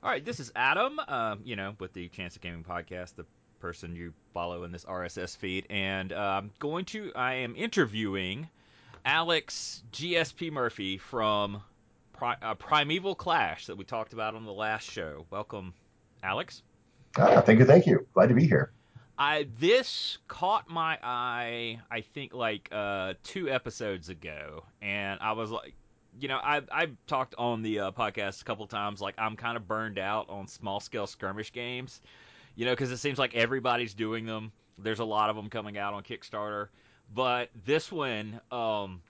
[0.00, 3.26] All right, this is Adam, um, you know, with the Chance of Gaming podcast, the
[3.58, 8.48] person you follow in this RSS feed, and uh, I'm going to, I am interviewing
[9.04, 11.62] Alex GSP Murphy from
[12.12, 15.26] Pri- uh, Primeval Clash that we talked about on the last show.
[15.30, 15.74] Welcome,
[16.22, 16.62] Alex.
[17.16, 18.06] Ah, thank you, thank you.
[18.14, 18.70] Glad to be here.
[19.18, 21.80] I this caught my eye.
[21.90, 25.74] I think like uh, two episodes ago, and I was like,
[26.20, 29.00] you know, I I talked on the uh, podcast a couple times.
[29.00, 32.00] Like I'm kind of burned out on small scale skirmish games,
[32.56, 34.52] you know, because it seems like everybody's doing them.
[34.78, 36.68] There's a lot of them coming out on Kickstarter,
[37.12, 39.00] but this one, um,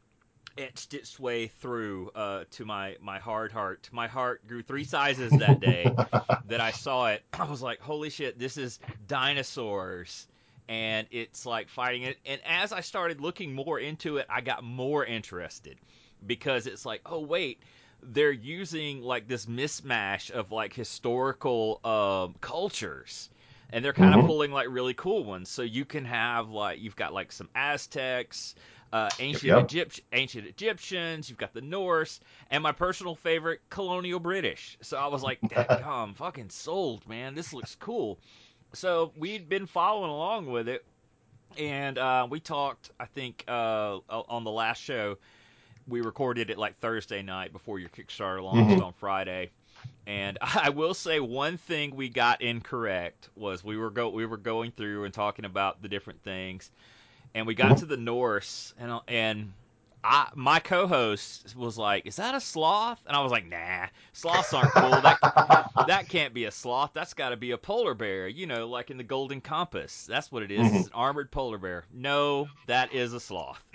[0.56, 3.88] etched its way through uh, to my my hard heart.
[3.92, 5.84] My heart grew three sizes that day
[6.46, 7.22] that I saw it.
[7.32, 8.38] I was like, "Holy shit!
[8.38, 10.26] This is dinosaurs."
[10.70, 12.18] And it's like fighting it.
[12.26, 15.78] And as I started looking more into it, I got more interested
[16.26, 17.62] because it's like, oh wait,
[18.02, 23.30] they're using like this mismatch of like historical um, cultures
[23.70, 24.22] and they're kind of Mhm.
[24.22, 25.48] pulling like really cool ones.
[25.50, 28.54] So you can have like you've got like some Aztecs,
[28.92, 29.56] uh, ancient Yep.
[29.56, 31.28] Egypt, ancient Egyptians.
[31.28, 34.76] You've got the Norse, and my personal favorite, colonial British.
[34.82, 35.40] So I was like,
[35.78, 37.34] "Damn, fucking sold, man!
[37.34, 38.20] This looks cool."
[38.74, 40.86] So we'd been following along with it,
[41.56, 42.90] and uh, we talked.
[42.98, 45.16] I think uh, on the last show,
[45.88, 48.80] we recorded it like Thursday night before your Kickstarter launched Mhm.
[48.80, 49.50] on Friday.
[50.06, 54.36] And I will say one thing we got incorrect was we were go we were
[54.38, 56.70] going through and talking about the different things,
[57.34, 57.78] and we got Mhm.
[57.78, 59.52] to the Norse, and and
[60.04, 64.52] I my co-host was like, "Is that a sloth?" And I was like, "Nah, sloths
[64.54, 64.90] aren't cool.
[65.00, 65.18] That
[65.86, 66.92] that can't be a sloth.
[66.94, 68.28] That's got to be a polar bear.
[68.28, 70.06] You know, like in the Golden Compass.
[70.06, 70.60] That's what it is.
[70.60, 70.76] Mhm.
[70.76, 71.84] It's an armored polar bear.
[71.92, 73.62] No, that is a sloth.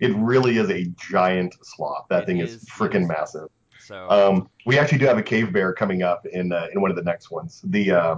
[0.00, 2.06] It really is a giant sloth.
[2.10, 3.48] That It thing is- is freaking massive.
[3.78, 6.90] So Um, we actually do have a cave bear coming up in uh, in one
[6.90, 7.60] of the next ones.
[7.64, 8.16] The uh,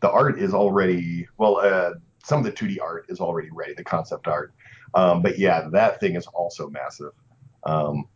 [0.00, 1.58] the art is already well.
[1.58, 4.52] Uh, some of the 2D art is already ready, the concept art.
[4.94, 7.12] Um, but yeah, that thing is also massive.
[7.64, 8.06] Um,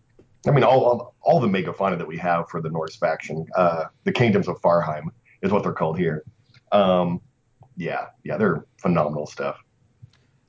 [0.46, 3.84] I mean, all, all all the megafauna that we have for the Norse faction, uh,
[4.04, 5.04] the kingdoms of Farheim
[5.42, 6.24] is what they're called here.
[6.72, 7.20] Um,
[7.76, 9.58] yeah, yeah, they're phenomenal stuff.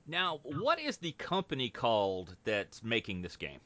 [0.08, 3.60] now, what is the company called that's making this game?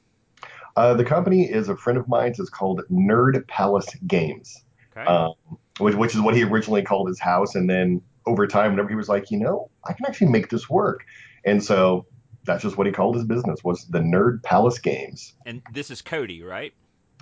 [0.75, 2.39] Uh, the company is a friend of mine's.
[2.39, 4.63] It's called Nerd Palace Games.
[4.95, 5.05] Okay.
[5.05, 5.33] um,
[5.79, 7.55] which, which is what he originally called his house.
[7.55, 10.69] And then over time, whenever he was like, you know, I can actually make this
[10.69, 11.03] work.
[11.45, 12.05] And so
[12.47, 15.33] that's just what he called his business was the Nerd Palace Games.
[15.45, 16.73] and this is Cody, right?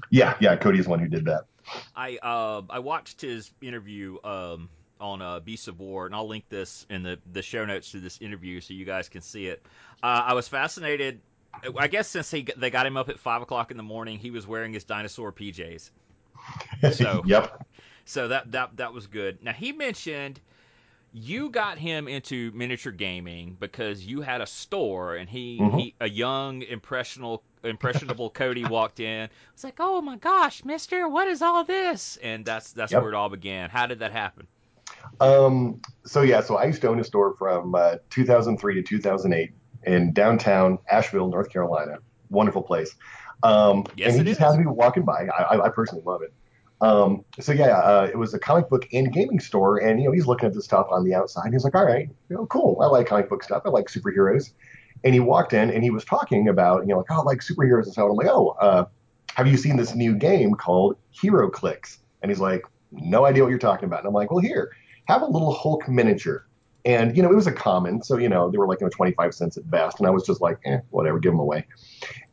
[0.09, 1.46] Yeah, yeah, Cody's the one who did that.
[1.96, 4.69] I uh, I watched his interview um,
[5.02, 8.00] on uh, Beasts of War, and I'll link this in the, the show notes to
[8.00, 9.66] this interview so you guys can see it.
[10.03, 11.19] Uh, I was fascinated.
[11.80, 14.30] I guess since he, they got him up at five o'clock in the morning, he
[14.30, 15.90] was wearing his dinosaur PJs.
[16.94, 17.66] So- yep.
[18.07, 19.42] So that that that was good.
[19.42, 20.40] Now he mentioned
[21.18, 25.74] you got him into miniature gaming because you had a store and he, Mhm.
[25.74, 29.30] he a young impressionable impressionable Cody walked in.
[29.54, 33.02] It's like, "Oh my gosh, mister, what is all this?" And that's that's Yep.
[33.02, 33.70] where it all began.
[33.70, 34.46] How did that happen?
[35.22, 39.52] Um, so yeah, so I used to own a store from uh, 2003 to 2008
[39.86, 42.00] in downtown Asheville, North Carolina.
[42.30, 42.94] Wonderful place.
[43.44, 44.38] Um, Yes, and he it just is.
[44.40, 45.28] happened to be walking by.
[45.28, 46.34] I, I personally love it.
[46.81, 50.12] Um, so yeah, uh, it was a comic book and gaming store, and you know
[50.12, 51.53] he's looking at the stuff on the outside.
[51.53, 52.80] He's like, "All right, you know, cool.
[52.81, 53.63] I like comic book stuff.
[53.66, 54.52] I like superheroes."
[55.03, 57.40] And he walked in and he was talking about, you know, like, "Oh, I like
[57.40, 58.86] superheroes and stuff." I'm like, "Oh, uh,
[59.36, 63.59] have you seen this new game called HeroClix?" And he's like, "No idea what you're
[63.59, 64.72] talking about." And I'm like, "Well, here,
[65.07, 66.46] have a little Hulk miniature."
[66.86, 68.92] And you know, it was a common, so you know, they were like you know
[68.92, 71.66] 25 cents at best, and I was just like, eh, whatever, give them away.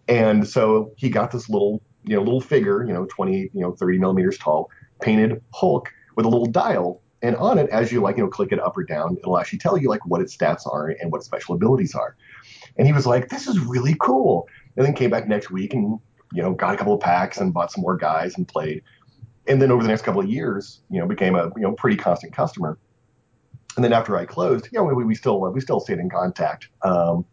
[0.09, 3.73] And so he got this little, you know, little figure, you know, 20, you know,
[3.73, 4.71] 30 millimeters tall,
[5.01, 8.51] painted Hulk with a little dial, and on it, as you like, you know, click
[8.51, 11.23] it up or down, it'll actually tell you like what its stats are and what
[11.23, 12.17] special abilities are.
[12.77, 14.49] And he was like, this is really cool.
[14.77, 16.01] And then came back next week and
[16.33, 18.83] you know got a couple of packs and bought some more guys and played.
[19.47, 21.97] And then over the next couple of years, you know, became a you know pretty
[21.97, 22.79] constant customer.
[23.77, 26.69] And then after I closed, you know, we, we still we still stayed in contact.
[26.83, 27.25] Um,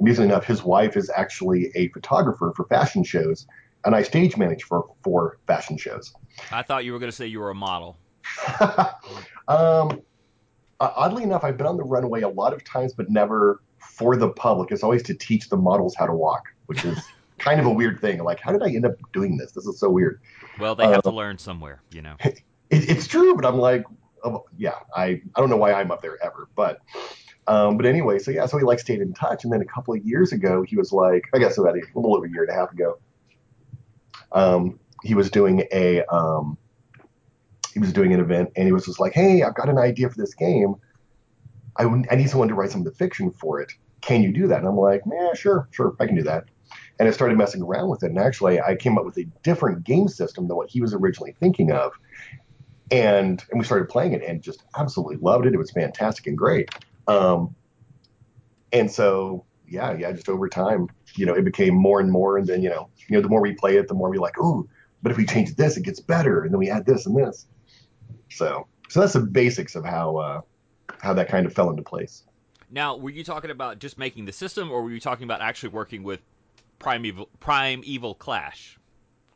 [0.00, 3.46] amusingly enough, his wife is actually a photographer for fashion shows,
[3.84, 6.12] and I stage manage for for fashion shows.
[6.50, 7.96] I thought you were going to say you were a model.
[9.48, 10.00] um,
[10.80, 14.28] oddly enough, I've been on the runway a lot of times, but never for the
[14.30, 14.70] public.
[14.70, 16.98] It's always to teach the models how to walk, which is
[17.38, 18.22] kind of a weird thing.
[18.22, 19.52] Like, how did I end up doing this?
[19.52, 20.20] This is so weird.
[20.58, 22.16] Well, they have to learn somewhere, you know.
[22.70, 23.84] It, it's true, but I'm like,
[24.24, 26.80] oh, yeah, I, I don't know why I'm up there ever, but.
[27.46, 29.92] Um, but anyway, so yeah, so he like stayed in touch, and then a couple
[29.92, 32.50] of years ago, he was like, I guess about a little over a year and
[32.50, 32.98] a half ago,
[34.34, 36.58] um, he was doing a um,
[37.72, 40.10] he was doing an event and he was just like, "Hey, I've got an idea
[40.10, 40.74] for this game.
[41.76, 43.72] I, I need someone to write some of the fiction for it.
[44.00, 46.44] Can you do that?" And I'm like, "Yeah, sure, sure, I can do that."
[46.98, 49.84] And I started messing around with it, and actually, I came up with a different
[49.84, 51.92] game system than what he was originally thinking of.
[52.90, 55.54] And and we started playing it, and just absolutely loved it.
[55.54, 56.70] It was fantastic and great.
[57.06, 57.54] Um,
[58.72, 62.46] and so yeah, yeah, just over time, you know, it became more and more, and
[62.46, 64.68] then you know, you know, the more we play it, the more we like, ooh,
[65.02, 67.46] but if we change this, it gets better, and then we add this and this.
[68.30, 70.40] So, so that's the basics of how uh,
[71.00, 72.24] how that kind of fell into place.
[72.70, 75.70] Now, were you talking about just making the system, or were you talking about actually
[75.70, 76.20] working with
[76.78, 78.78] Primeval Primeval Clash?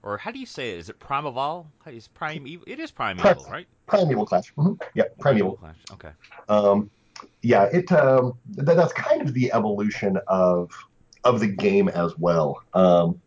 [0.02, 0.78] Or how do you say it?
[0.78, 1.66] Is it Primeval?
[1.86, 2.64] Is Prime Evil?
[2.68, 3.66] It is Primeval, Prime, right?
[3.86, 4.54] Primeval Clash.
[4.54, 4.74] Mm-hmm.
[4.94, 5.56] Yeah, Primeval.
[5.56, 5.76] Clash.
[5.92, 6.10] Okay.
[6.48, 6.90] Um,
[7.42, 10.70] yeah, it um, that, that's kind of the evolution of
[11.24, 12.62] of the game as well.
[12.74, 13.20] Um,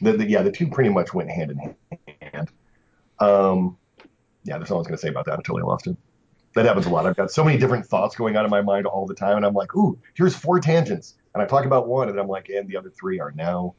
[0.00, 1.74] the, the, yeah, the two pretty much went hand in
[2.22, 2.50] hand.
[3.18, 3.76] Um,
[4.44, 5.96] yeah, there's was going to say about that I totally lost it.
[6.54, 7.06] That happens a lot.
[7.06, 9.44] I've got so many different thoughts going on in my mind all the time, and
[9.44, 12.68] I'm like, ooh, here's four tangents, and I talk about one, and I'm like, and
[12.68, 13.74] the other three are now.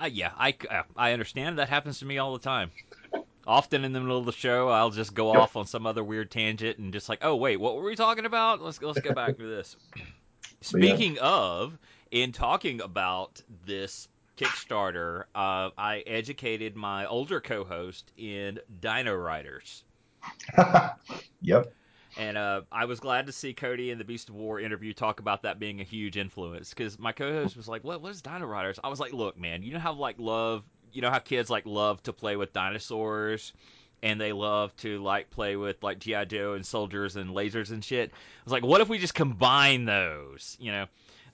[0.00, 1.58] Uh, yeah, I, uh, I understand.
[1.58, 2.70] That happens to me all the time.
[3.48, 6.30] Often in the middle of the show, I'll just go off on some other weird
[6.30, 8.60] tangent and just like, oh wait, what were we talking about?
[8.60, 9.74] Let's let's go back to this.
[10.60, 11.22] Speaking yeah.
[11.22, 11.78] of,
[12.10, 14.06] in talking about this
[14.36, 19.82] Kickstarter, uh, I educated my older co-host in Dino Riders.
[21.40, 21.72] yep.
[22.18, 25.20] And uh, I was glad to see Cody in the Beast of War interview talk
[25.20, 28.02] about that being a huge influence because my co-host was like, "What?
[28.02, 31.02] What is Dino Riders?" I was like, "Look, man, you know how like love, you
[31.02, 33.52] know how kids like love to play with dinosaurs."
[34.00, 37.84] and they love to like play with like GI Joe and soldiers and lasers and
[37.84, 38.12] shit.
[38.12, 40.56] I was like, what if we just combine those?
[40.60, 40.86] You know,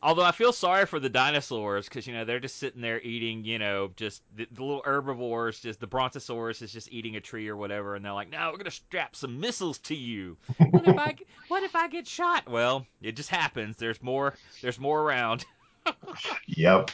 [0.04, 3.42] Although I feel sorry for the dinosaurs because you know they're just sitting there eating,
[3.42, 5.60] you know, just the, the, little herbivores.
[5.60, 8.58] Just the brontosaurus is just eating a tree or whatever, and they're like, "No, we're
[8.58, 10.36] gonna strap some missiles to you."
[10.70, 11.16] what if I
[11.48, 12.46] what if I get shot?
[12.46, 13.78] Well, it just happens.
[13.78, 14.34] There's more.
[14.60, 15.46] There's more around.
[16.48, 16.90] yep.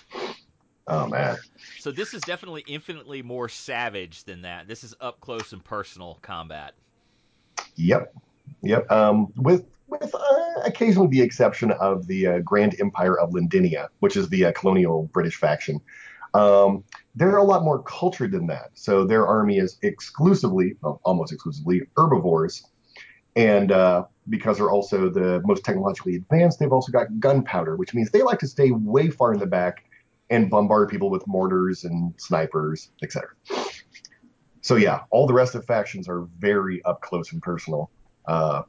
[0.87, 1.37] Oh man.
[1.79, 4.67] So this is definitely infinitely more savage than that.
[4.67, 6.75] This is up close and personal combat.
[7.77, 8.15] Yep.
[8.62, 8.91] Yep.
[8.91, 14.17] Um, with with uh, occasionally the exception of the uh, Grand Empire of Lindinia, which
[14.17, 15.81] is the uh, colonial British faction.
[16.32, 16.85] Um,
[17.17, 18.71] they're a lot more cultured than that.
[18.75, 22.65] So their army is exclusively, well, almost exclusively, herbivores.
[23.35, 28.11] And uh, because they're also the most technologically advanced, they've also got gunpowder, which means
[28.11, 29.85] they like to stay way far in the back
[30.31, 33.31] and bombard people with mortars and snipers, etc.
[34.62, 37.91] So yeah, all the rest of factions are very up close and personal.
[38.27, 38.62] Uh,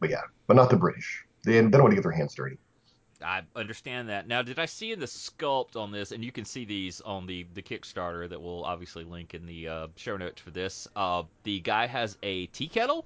[0.00, 1.24] but yeah, but not the British.
[1.44, 2.58] They, they don't want to get their hands dirty.
[3.20, 4.28] I understand that.
[4.28, 7.26] Now, did I see in the sculpt on this, and you can see these on
[7.26, 10.86] the, the Kickstarter that we'll obviously link in the uh, show notes for this.
[10.94, 13.04] Uh, the guy has a tea kettle.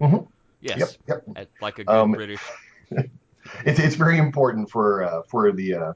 [0.00, 0.24] Mm-hmm.
[0.60, 0.98] Yes.
[1.08, 1.24] Yep.
[1.36, 1.50] yep.
[1.60, 2.40] Like a good um, British.
[2.90, 5.94] it's it's very important for uh, for the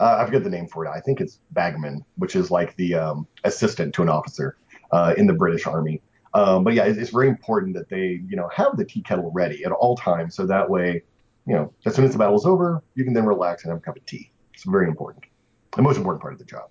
[0.00, 0.88] uh, I forget the name for it.
[0.88, 4.56] I think it's bagman, which is like the um, assistant to an officer
[4.90, 6.00] uh, in the British Army.
[6.32, 9.30] Um, but yeah, it's, it's, very important that they, you know, have the tea kettle
[9.34, 11.02] ready at all times, so that way,
[11.46, 13.80] you know, as soon as the battle's over, you can then relax and have a
[13.80, 14.30] cup of tea.
[14.54, 15.24] It's very important,
[15.72, 16.70] the most important part of the job.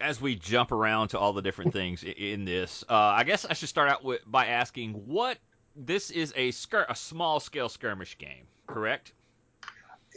[0.00, 3.54] As we jump around to all the different things in this, uh, I guess I
[3.54, 5.38] should start out with by asking what
[5.74, 9.12] this is a skir- a small scale skirmish game, correct?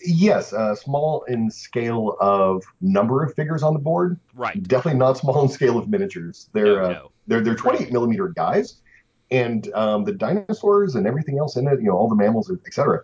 [0.04, 4.20] Yes, uh, small in scale of number of figures on the board.
[4.34, 4.62] Right.
[4.64, 6.50] Definitely not small in scale of miniatures.
[6.54, 7.12] They're no, uh, no.
[7.28, 8.82] they're they're 28 millimeter guys,
[9.30, 13.02] and um, the dinosaurs and everything else in it, you know, all the mammals, etc.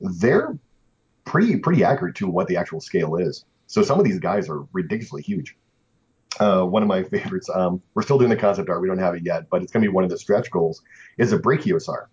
[0.00, 0.58] They're
[1.24, 3.44] pretty pretty accurate to what the actual scale is.
[3.66, 5.56] So some of these guys are ridiculously huge.
[6.38, 7.48] Uh, one of my favorites.
[7.52, 8.80] Um, we're still doing the concept art.
[8.80, 10.82] We don't have it yet, but it's going to be one of the stretch goals.
[11.18, 12.06] Is a brachiosaur,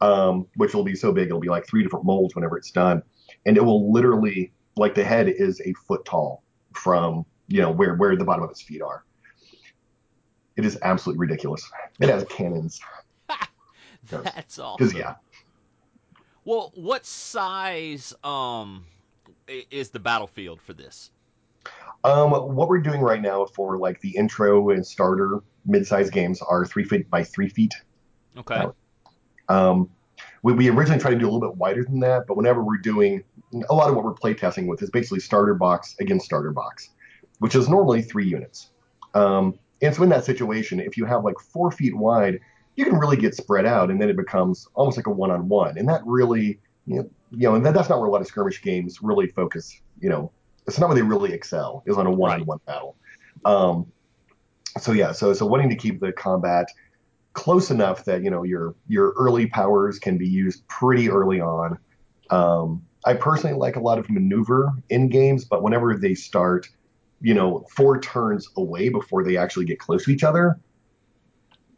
[0.00, 3.02] um, which will be so big it'll be like three different molds whenever it's done
[3.46, 7.94] and it will literally like the head is a foot tall from you know where
[7.94, 9.04] where the bottom of its feet are.
[10.56, 11.68] It is absolutely ridiculous.
[12.00, 12.80] It has cannons.
[14.10, 14.76] That's awesome.
[14.78, 15.14] Because yeah.
[16.44, 18.84] Well, what size um
[19.48, 21.10] is the battlefield for this?
[22.04, 26.66] Um, what we're doing right now for like the intro and starter mid-sized games are
[26.66, 27.72] three feet by three feet.
[28.36, 28.66] Okay.
[29.48, 29.88] Um,
[30.44, 32.76] we, we originally tried to do a little bit wider than that, but whenever we're
[32.76, 33.24] doing
[33.70, 36.90] a lot of what we're playtesting with is basically starter box against starter box,
[37.38, 38.68] which is normally three units.
[39.14, 42.40] Um, and so in that situation, if you have like four feet wide,
[42.76, 45.88] you can really get spread out, and then it becomes almost like a one-on-one, and
[45.88, 48.60] that really, you know, you know and that, that's not where a lot of skirmish
[48.60, 49.80] games really focus.
[50.00, 50.30] You know,
[50.66, 52.66] it's not where they really excel is on a one-on-one right.
[52.66, 52.96] battle.
[53.46, 53.90] Um,
[54.78, 56.68] so yeah, so so wanting to keep the combat
[57.34, 61.78] close enough that you know your your early powers can be used pretty early on.
[62.30, 66.66] Um, I personally like a lot of maneuver in games, but whenever they start,
[67.20, 70.58] you know, four turns away before they actually get close to each other,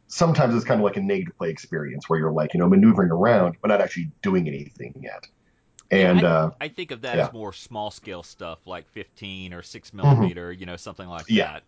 [0.07, 3.11] sometimes it's kind of like a negative play experience where you're like, you know, maneuvering
[3.11, 5.27] around but not actually doing anything yet.
[5.91, 7.27] And I, uh, I think of that yeah.
[7.27, 11.53] as more small scale stuff like 15 or 6 millimeter, you know, something like Yeah.
[11.55, 11.63] that.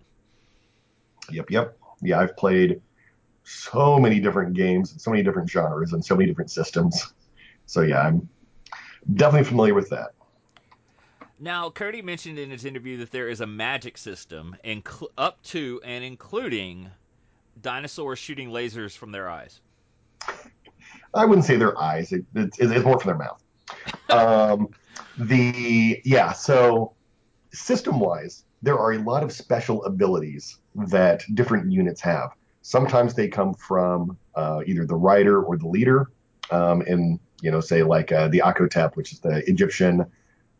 [1.30, 1.78] Yep, yep.
[2.00, 2.80] Yeah, I've played
[3.48, 7.14] so many different games, so many different genres, and so many different systems.
[7.66, 8.28] So yeah, I'm
[9.14, 10.10] definitely familiar with that.
[11.40, 15.80] Now, Cody mentioned in his interview that there is a magic system inc- up to
[15.84, 16.90] and including
[17.60, 19.60] dinosaurs shooting lasers from their eyes.
[21.14, 23.42] I wouldn't say their eyes; it, it's, it's more from their mouth.
[24.10, 24.68] Um,
[25.18, 26.94] the yeah, so
[27.52, 32.30] system-wise, there are a lot of special abilities that different units have.
[32.68, 36.10] Sometimes they come from uh, either the writer or the leader.
[36.50, 40.04] Um, in you know, say like uh, the Akotep, which is the Egyptian,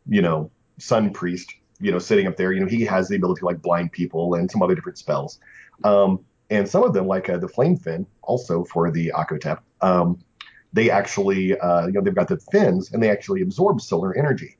[0.07, 0.49] you know,
[0.79, 2.51] sun priest, you know, sitting up there.
[2.51, 5.37] You know, he has the ability to like blind people and some other different spells.
[5.83, 10.17] Um, and some of them, like uh, the Flame Fin, also for the Akotep, um,
[10.73, 14.57] they actually, uh, you know, they've got the fins and they actually absorb solar energy.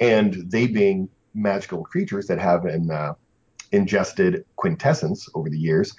[0.00, 3.14] And they being magical creatures that have an uh,
[3.70, 5.94] ingested quintessence over the years,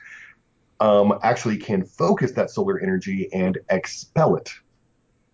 [0.79, 4.50] um, actually can focus that solar energy and expel it.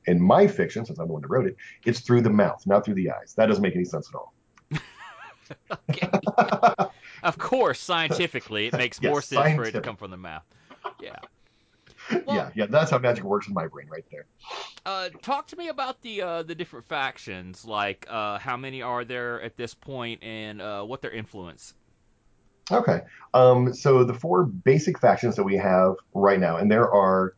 [0.08, 2.86] In my fiction, since I'm the one that wrote it, it's through the mouth, not
[2.86, 3.34] through the eyes.
[3.38, 4.34] That doesn't make any sense at all.
[5.90, 6.10] Okay.
[7.24, 10.46] of course, scientifically, it makes Yes, more sense for it to come from the mouth.
[10.98, 11.16] Yeah.
[12.10, 14.28] yeah, Well, yeah, that's how magic works in my brain right there.
[14.86, 17.66] uh, talk to me about the uh, the different factions.
[17.66, 21.74] Like, uh, how many are there at this point, and uh, what their influence?
[22.72, 23.02] Okay.
[23.34, 27.36] Um, so the four basic factions that we have right now, and there are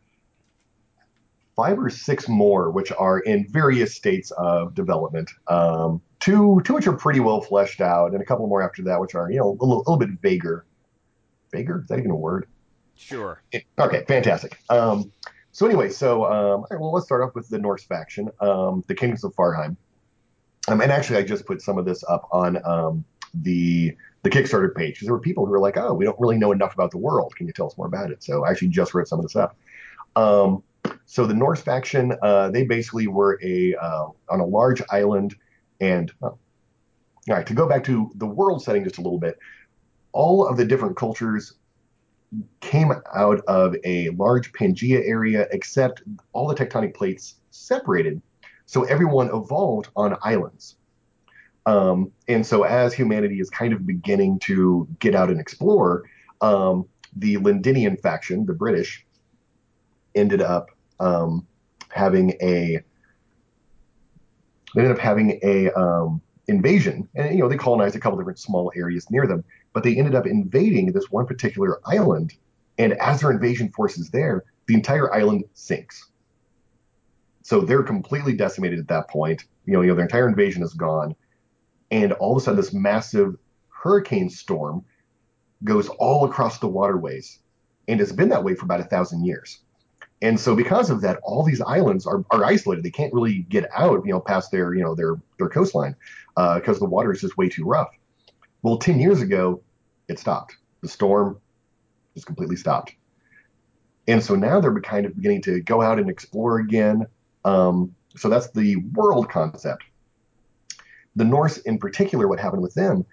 [1.55, 5.31] five or six more which are in various states of development.
[5.47, 9.01] Um, two, two which are pretty well fleshed out, and a couple more after that
[9.01, 10.65] which are, you know, a little, a little bit vaguer.
[11.51, 11.81] Vaguer?
[11.81, 12.47] Is that even a word?
[12.95, 13.41] Sure.
[13.79, 14.59] Okay, fantastic.
[14.69, 15.11] Um,
[15.51, 18.95] so anyway, so um, right, well, let's start off with the Norse faction, um, the
[18.95, 19.75] Kingdoms of Farheim.
[20.67, 23.95] Um, and actually, I just put some of this up on um, the
[24.27, 26.51] the Kickstarter page because there were people who were like, "Oh, we don't really know
[26.51, 27.35] enough about the world.
[27.35, 29.35] Can you tell us more about it?" So I actually just wrote some of this
[29.35, 29.57] up.
[30.15, 30.63] Um,
[31.05, 35.35] so the Norse faction, uh, they basically were a uh, on a large island,
[35.79, 36.37] and all
[37.27, 37.47] right.
[37.47, 39.37] To go back to the world setting just a little bit,
[40.11, 41.53] all of the different cultures
[42.59, 46.03] came out of a large Pangea area, except
[46.33, 48.21] all the tectonic plates separated.
[48.65, 50.75] So everyone evolved on islands.
[51.67, 56.05] Um, and so as humanity is kind of beginning to get out and explore,
[56.39, 59.05] um, the Lindinian faction, the British,
[60.15, 60.69] ended up
[61.01, 61.45] um,
[61.89, 62.79] having a
[64.75, 68.39] they ended up having a um, invasion, and you know they colonized a couple different
[68.39, 69.43] small areas near them,
[69.73, 72.33] but they ended up invading this one particular island,
[72.77, 76.11] and as their invasion force is there, the entire island sinks.
[77.43, 79.43] So they're completely decimated at that point.
[79.65, 81.15] You know, you know their entire invasion is gone,
[81.91, 83.35] and all of a sudden this massive
[83.69, 84.83] hurricane storm
[85.63, 87.39] goes all across the waterways,
[87.87, 89.59] and it's been that way for about a thousand years.
[90.21, 92.83] And so because of that, all these islands are, are isolated.
[92.83, 95.95] They can't really get out, you know, past their, you know, their their coastline
[96.35, 97.89] because the water is just way too rough.
[98.63, 99.61] Well, 10 years ago,
[100.07, 100.57] it stopped.
[100.81, 101.39] The storm
[102.15, 102.95] just completely stopped.
[104.07, 107.05] And so now they're kind of beginning to go out and explore again.
[107.45, 109.83] Um, so that's the world concept.
[111.17, 113.05] The Norse, in particular, what happened with them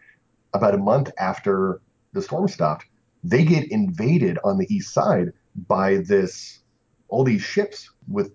[0.52, 1.80] about a month after
[2.12, 2.84] the storm stopped,
[3.24, 5.32] they get invaded on the east side
[5.68, 6.60] by this
[7.08, 8.30] all these ships with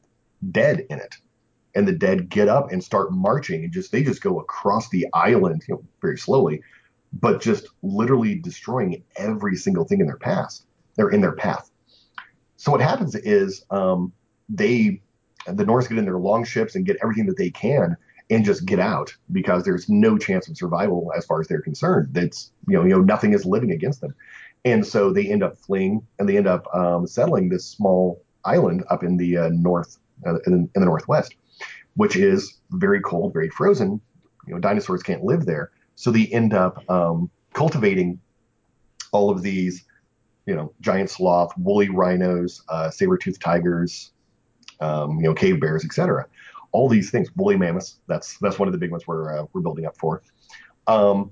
[0.51, 1.15] dead in it.
[1.75, 5.05] And the dead get up and start marching and just they just go across the
[5.13, 6.61] island you know very slowly
[7.13, 10.61] but just literally destroying every single thing in their path
[10.99, 11.71] they're in their path.
[12.57, 14.11] So what happens is um,
[14.49, 15.01] they
[15.47, 17.95] the norse get in their long ships and get everything that they can
[18.29, 22.07] and just get out because there's no chance of survival as far as they're concerned
[22.11, 24.13] that's you know you know nothing is living against them
[24.65, 28.83] and so they end up fleeing and they end up um, settling this small island
[28.89, 31.35] up in the uh, north uh, in, in, the northwest,
[31.95, 34.01] which is very cold, very frozen.
[34.47, 38.19] You know, dinosaurs can't live there, so they end up um, cultivating
[39.11, 39.85] all of these,
[40.45, 44.11] you know, giant sloth, woolly rhinos, uh, saber-toothed tigers,
[44.81, 46.25] um, you know, cave bears, etc.
[46.71, 47.99] All these things, woolly mammoths.
[48.07, 50.21] That's that's one of the big ones we're uh, we're building up for.
[50.87, 51.31] Um,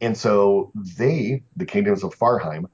[0.00, 2.66] and so they, the kingdoms of Farheim,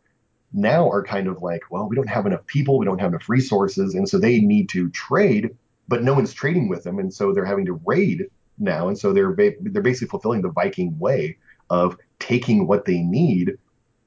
[0.53, 3.29] now are kind of like, well, we don't have enough people, we don't have enough
[3.29, 5.57] resources, and so they need to trade,
[5.89, 8.27] but no one's trading with them, and so they're having to raid
[8.59, 11.37] now, and so they're ba- they're basically fulfilling the Viking way
[11.71, 13.59] of taking what they need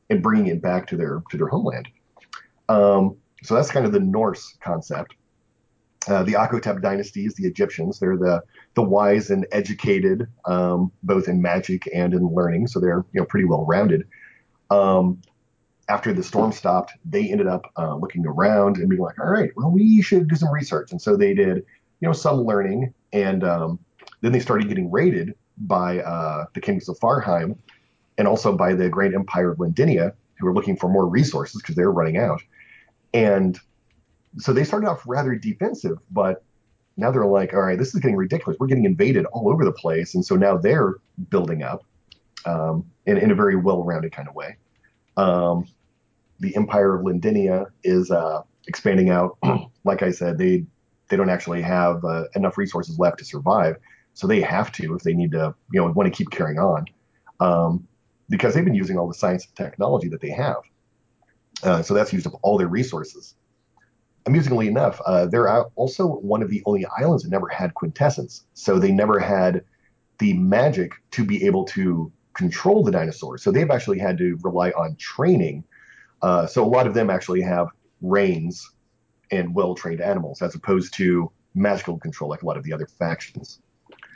[0.10, 1.88] and bringing it back to their to their homeland.
[2.70, 5.16] Um, so that's kind of the Norse concept.
[6.08, 8.00] Uh, the Akotep dynasty is the Egyptians.
[8.00, 8.42] They're the
[8.76, 12.68] the wise and educated, um, both in magic and in learning.
[12.68, 14.08] So they're you know pretty well rounded.
[14.70, 15.22] Um,
[15.90, 19.52] after the storm stopped, they ended up uh, looking around and being like, all right,
[19.56, 20.92] well, we should do some research.
[20.92, 21.58] And so they did,
[22.02, 22.94] you know, some learning.
[23.14, 23.80] And um,
[24.22, 27.58] then they started getting raided by uh, the kings of Farheim
[28.18, 31.76] and also by the great empire of Lindinia, who were looking for more resources because
[31.76, 32.42] they were running out.
[33.14, 33.58] And
[34.38, 36.44] so they started off rather defensive, but
[36.98, 38.58] now they're like, all right, this is getting ridiculous.
[38.60, 40.16] We're getting invaded all over the place.
[40.16, 40.96] And so now they're
[41.30, 41.84] building up
[42.46, 44.58] um, in, in a very well rounded kind of way.
[45.16, 45.68] Um,
[46.40, 49.38] the Empire of Lindinia is uh, expanding out.
[49.84, 50.66] like I said, they
[51.10, 53.78] they don't actually have uh, enough resources left to survive,
[54.14, 56.86] so they have to if they need to, you know, want to keep carrying on,
[57.40, 57.88] um,
[58.30, 60.58] because they've been using all the science and technology that they have.
[61.64, 63.36] Uh, so that's used up all their resources.
[64.28, 68.44] Amusingly enough, uh, they're also one of the only islands that never had quintessence.
[68.54, 69.64] So they never had
[70.20, 73.42] the magic to be able to control the dinosaurs.
[73.42, 75.64] So they've actually had to rely on training
[76.22, 77.68] uh, so a lot of them actually have
[78.02, 78.72] reins
[79.32, 83.60] and well-trained animals, as opposed to magical control like a lot of the other factions.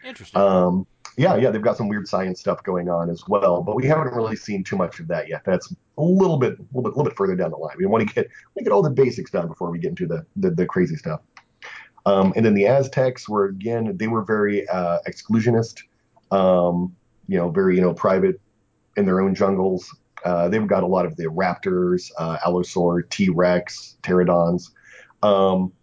[0.04, 0.40] Interesting.
[0.40, 0.88] Um,
[1.18, 4.14] yeah, yeah, they've got some weird science stuff going on as well, but we haven't
[4.14, 5.42] really seen too much of that yet.
[5.46, 7.76] That's a little bit, a little bit, little bit further down the line.
[7.78, 10.26] We want to get, we get all the basics done before we get into the
[10.38, 11.22] the, the crazy stuff.
[12.06, 15.84] Um, and then the Aztecs were again, they were very uh, exclusionist,
[16.32, 16.96] um,
[17.28, 18.40] you know, very you know private
[18.98, 19.94] in their own jungles.
[20.24, 24.72] Uh, they've got a lot of the raptors, uh, Allosaur, T Rex, pterodons.
[25.24, 25.74] Um,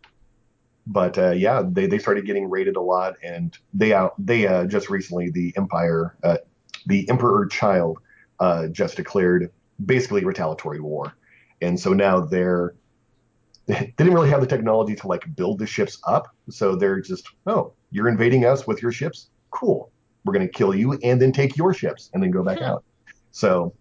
[0.89, 4.65] but uh, yeah, they, they started getting raided a lot, and they out they uh,
[4.65, 6.39] just recently the Empire, uh,
[6.87, 7.99] the Emperor Child,
[8.41, 9.53] uh, just declared
[9.85, 11.13] basically retaliatory war,
[11.61, 12.75] and so now they're
[13.67, 17.29] they didn't really have the technology to like build the ships up, so they're just
[17.47, 19.93] oh you're invading us with your ships, cool,
[20.25, 22.65] we're gonna kill you and then take your ships and then go back hmm.
[22.65, 22.85] out.
[23.31, 23.75] So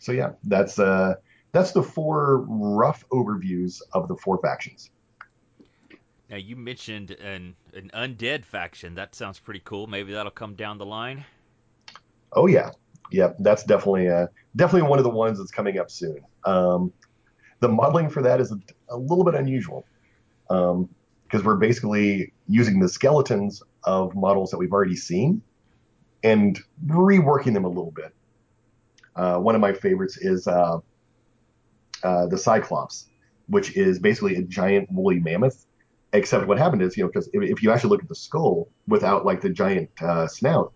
[0.00, 1.16] so yeah, that's uh,
[1.52, 4.90] that's the four rough overviews of the four factions.
[6.28, 8.94] Now you mentioned an an undead faction.
[8.94, 9.86] That sounds pretty cool.
[9.86, 11.24] Maybe that'll come down the line.
[12.32, 12.70] Oh yeah,
[13.10, 13.36] yep.
[13.38, 16.20] That's definitely uh, definitely one of the ones that's coming up soon.
[16.44, 16.92] Um,
[17.60, 18.58] the modeling for that is a,
[18.88, 19.86] a little bit unusual
[20.48, 20.72] because
[21.40, 25.42] um, we're basically using the skeletons of models that we've already seen
[26.22, 28.14] and reworking them a little bit.
[29.14, 30.78] Uh, one of my favorites is uh,
[32.02, 33.06] uh, the Cyclops,
[33.48, 35.66] which is basically a giant woolly mammoth.
[36.16, 38.68] Except what happened is, you know, because if, if, you actually look at the skull
[38.88, 40.72] without like the giant uh, snout,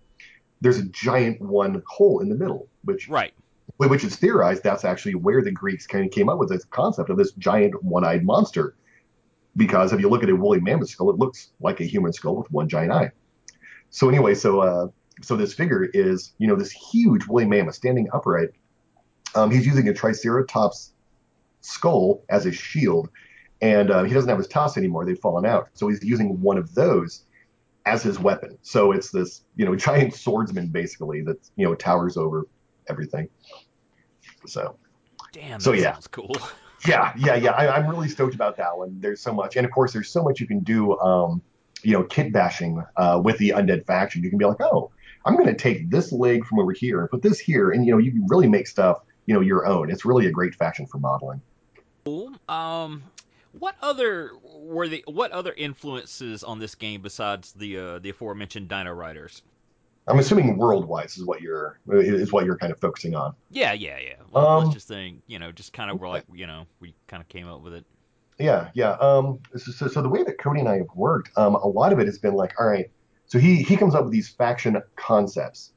[0.60, 3.32] there's a giant one hole in the middle, which right,
[3.78, 7.08] which is theorized that's actually where the Greeks kind of came up with this concept
[7.08, 8.74] of this giant one-eyed monster.
[9.56, 12.36] Because if you look at a woolly mammoth skull, it looks like a human skull
[12.36, 13.10] with one giant eye.
[13.88, 14.88] So anyway, so uh,
[15.22, 18.50] so this figure is, you know, this huge woolly mammoth standing upright.
[19.34, 20.92] Um, he's using a Triceratops
[21.62, 23.08] skull as a shield,
[23.62, 25.68] and uh, he doesn't have his tusks anymore; they've fallen out.
[25.74, 27.24] So he's using one of those
[27.86, 28.58] as his weapon.
[28.62, 32.46] So it's this, you know, giant swordsman basically that you know towers over
[32.88, 33.28] everything.
[34.46, 34.76] So,
[35.32, 36.34] damn, so yeah, sounds cool.
[36.88, 37.50] yeah, yeah, yeah.
[37.52, 38.98] I, am really stoked about that one.
[39.00, 40.98] There's so much, and of course, there's so much you can do.
[40.98, 41.42] Um,
[41.82, 44.22] you know, kit bashing uh, with the undead faction.
[44.22, 44.90] You can be like, oh,
[45.24, 47.92] I'm going to take this leg from over here and put this here, and you
[47.92, 49.90] know, you can really make stuff, you know, your own.
[49.90, 51.40] It's really a great faction for modeling.
[52.04, 52.34] Cool.
[52.48, 53.02] Um,
[53.52, 58.68] what other were the what other influences on this game besides the uh, the aforementioned
[58.68, 59.42] Dino Riders?
[60.06, 63.34] I'm assuming worldwide is what you're is what you're kind of focusing on.
[63.50, 64.14] Yeah, yeah, yeah.
[64.34, 67.20] Um, let's just think, you know, just kind of we're like you know we kind
[67.20, 67.84] of came up with it.
[68.38, 68.92] Yeah, yeah.
[68.92, 71.98] Um, so, so the way that Cody and I have worked, um, a lot of
[71.98, 72.90] it has been like, all right,
[73.26, 75.72] so he he comes up with these faction concepts,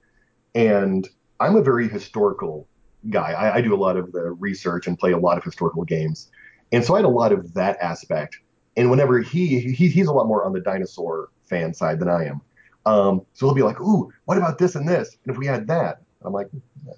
[0.55, 1.07] and
[1.39, 2.67] I'm a very historical
[3.09, 3.33] guy.
[3.33, 6.31] I, I do a lot of the research and play a lot of historical games,
[6.73, 8.37] and so I had a lot of that aspect.
[8.75, 12.25] And whenever he, he he's a lot more on the dinosaur fan side than I
[12.25, 12.41] am.
[12.85, 15.17] Um, so he'll be like, "Ooh, what about this and this?
[15.23, 16.49] And if we had that?" I'm like,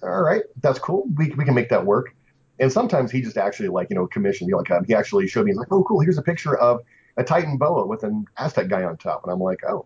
[0.03, 1.07] "All right, that's cool.
[1.17, 2.15] We we can make that work."
[2.59, 4.51] And sometimes he just actually like you know commissioned.
[4.51, 5.51] Like um, he actually showed me.
[5.51, 5.99] He's like, "Oh, cool.
[5.99, 6.81] Here's a picture of
[7.17, 9.85] a Titanoboa with an Aztec guy on top." And I'm like, "Oh,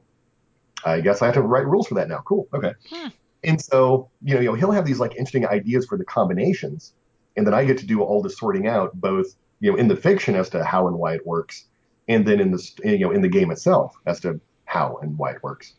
[0.85, 2.19] I guess I have to write rules for that now.
[2.25, 2.47] Cool.
[2.53, 2.73] Okay.
[2.89, 3.07] Hmm.
[3.43, 6.93] And so, you know, you know, he'll have these like interesting ideas for the combinations.
[7.37, 9.27] and then I get to do all the sorting out, both
[9.59, 11.65] you know in the fiction as to how and why it works,
[12.07, 15.31] and then in the you know in the game itself as to how and why
[15.31, 15.73] it works.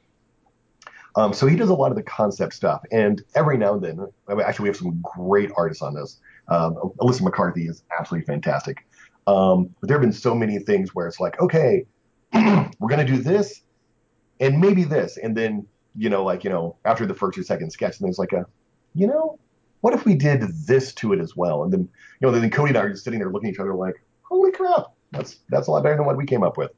[1.17, 4.07] Um, so he does a lot of the concept stuff, and every now and then,
[4.29, 6.21] I mean, actually, we have some great artists on this.
[6.49, 8.87] Um, Alyssa McCarthy is absolutely fantastic.
[9.27, 11.85] Um, but there have been so many things where it's like, okay,
[12.33, 13.63] we're gonna do this,
[14.39, 15.67] and maybe this, and then
[15.97, 18.47] you know, like you know, after the first or second sketch, and there's like a,
[18.95, 19.39] you know,
[19.81, 21.65] what if we did this to it as well?
[21.65, 21.89] And then
[22.21, 24.03] you know, then Cody and I are just sitting there looking at each other like,
[24.23, 26.71] holy crap, that's that's a lot better than what we came up with.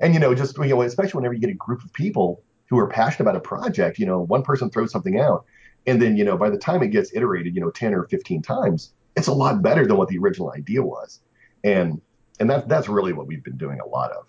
[0.00, 2.78] And you know, just you know, especially whenever you get a group of people who
[2.78, 5.44] are passionate about a project, you know, one person throws something out,
[5.86, 8.42] and then you know, by the time it gets iterated, you know, ten or fifteen
[8.42, 11.20] times, it's a lot better than what the original idea was.
[11.64, 12.00] And
[12.40, 14.24] and that that's really what we've been doing a lot of.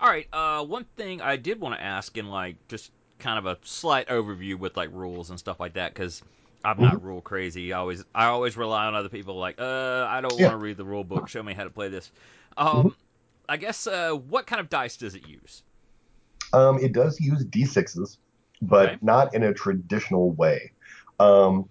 [0.00, 0.26] All right.
[0.32, 4.08] Uh, one thing I did want to ask, in like just kind of a slight
[4.08, 6.22] overview with like rules and stuff like that, because
[6.64, 7.06] I'm not mm-hmm.
[7.06, 7.72] rule crazy.
[7.72, 9.36] I always I always rely on other people.
[9.36, 10.48] Like, uh, I don't yeah.
[10.48, 11.28] want to read the rule book.
[11.28, 12.10] Show me how to play this.
[12.56, 12.88] Um, mm-hmm.
[13.48, 15.62] I guess uh, what kind of dice does it use?
[16.52, 18.18] Um, it does use d6s,
[18.62, 18.98] but okay.
[19.02, 20.72] not in a traditional way.
[21.20, 21.68] Um,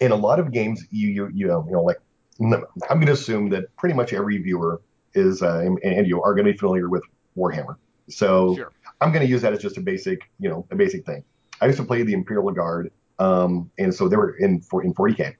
[0.00, 1.98] in a lot of games, you you you know, you know like
[2.40, 2.50] I'm
[2.98, 4.80] going to assume that pretty much every viewer
[5.14, 7.02] is uh, and you are going to be familiar with
[7.36, 7.76] Warhammer.
[8.08, 8.72] So sure.
[9.00, 11.24] I'm going to use that as just a basic, you know, a basic thing.
[11.60, 14.94] I used to play the Imperial Guard, um, and so they were in for, in
[14.94, 15.34] 40k,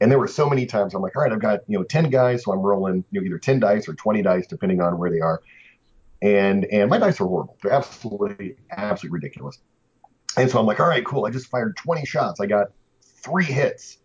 [0.00, 2.10] and there were so many times I'm like, all right, I've got you know 10
[2.10, 5.10] guys, so I'm rolling you know either 10 dice or 20 dice depending on where
[5.10, 5.42] they are,
[6.20, 7.56] and and my dice are horrible.
[7.62, 9.58] They're absolutely absolutely ridiculous.
[10.36, 11.26] And so I'm like, all right, cool.
[11.26, 12.40] I just fired 20 shots.
[12.40, 12.68] I got
[13.02, 13.98] three hits,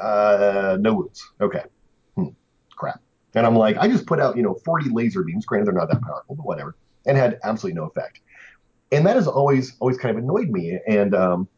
[0.00, 1.22] uh, no wounds.
[1.40, 1.62] Okay,
[2.16, 2.28] hmm.
[2.76, 3.00] crap.
[3.34, 5.46] And I'm like, I just put out you know 40 laser beams.
[5.46, 8.20] Granted, they're not that powerful, but whatever, and had absolutely no effect.
[8.92, 10.78] And that has always always kind of annoyed me.
[10.86, 11.48] And um,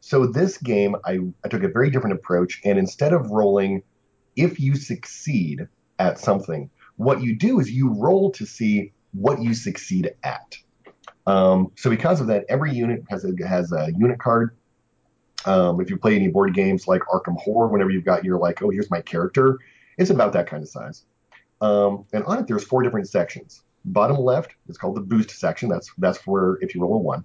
[0.00, 3.82] so this game, I, I took a very different approach, and instead of rolling,
[4.36, 9.54] if you succeed at something, what you do is you roll to see what you
[9.54, 10.56] succeed at.
[11.26, 14.56] Um, so because of that, every unit has a has a unit card.
[15.44, 18.62] Um, if you play any board games like Arkham Horror, whenever you've got your like,
[18.62, 19.58] oh, here's my character,
[19.96, 21.04] it's about that kind of size.
[21.60, 23.62] Um, and on it, there's four different sections.
[23.84, 25.68] Bottom left is called the boost section.
[25.68, 27.24] That's that's for if you roll a one.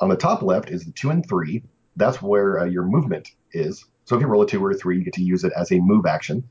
[0.00, 1.62] On the top left is the two and three.
[1.96, 3.84] That's where uh, your movement is.
[4.04, 5.70] So if you roll a two or a three, you get to use it as
[5.72, 6.48] a move action.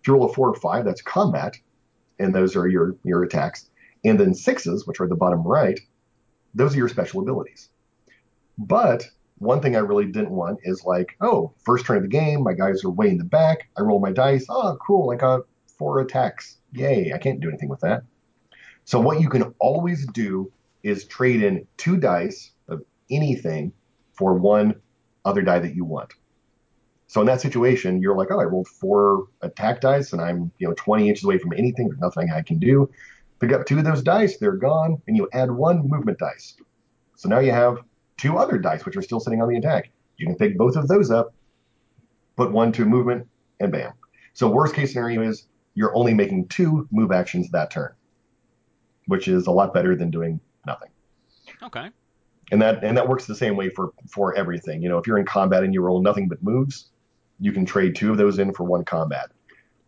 [0.00, 1.56] If you roll a four or five, that's combat,
[2.18, 3.70] and those are your your attacks.
[4.04, 5.78] And then sixes, which are the bottom right,
[6.54, 7.68] those are your special abilities.
[8.58, 12.44] But one thing I really didn't want is like, oh, first turn of the game,
[12.44, 13.68] my guys are way in the back.
[13.76, 14.46] I roll my dice.
[14.48, 15.10] Oh, cool.
[15.10, 16.58] I got four attacks.
[16.72, 17.12] Yay.
[17.12, 18.04] I can't do anything with that.
[18.84, 20.52] So what you can always do
[20.84, 22.51] is trade in two dice
[23.14, 23.72] anything
[24.14, 24.74] for one
[25.24, 26.12] other die that you want.
[27.06, 30.66] So in that situation, you're like, oh, I rolled four attack dice and I'm, you
[30.66, 31.88] know, 20 inches away from anything.
[31.88, 32.90] There's nothing I can do.
[33.38, 36.56] Pick up two of those dice, they're gone, and you add one movement dice.
[37.16, 37.78] So now you have
[38.16, 39.90] two other dice which are still sitting on the attack.
[40.16, 41.34] You can pick both of those up,
[42.36, 43.28] put one to movement,
[43.60, 43.92] and bam.
[44.32, 47.92] So worst case scenario is you're only making two move actions that turn,
[49.06, 50.88] which is a lot better than doing nothing.
[51.62, 51.90] Okay.
[52.52, 54.82] And that and that works the same way for for everything.
[54.82, 56.90] You know, if you're in combat and you roll nothing but moves,
[57.40, 59.30] you can trade two of those in for one combat.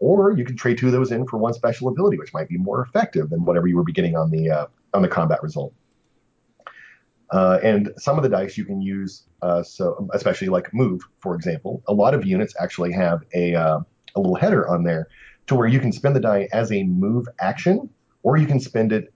[0.00, 2.57] Or you can trade two of those in for one special ability, which might be
[2.57, 5.74] more effective than whatever you were beginning on the uh, on the combat result.
[7.31, 11.35] Uh, and some of the dice you can use, uh, so especially like move, for
[11.35, 11.83] example.
[11.88, 13.81] A lot of units actually have a uh,
[14.14, 15.09] a little header on there
[15.48, 17.90] to where you can spend the die as a move action,
[18.22, 19.12] or you can spend it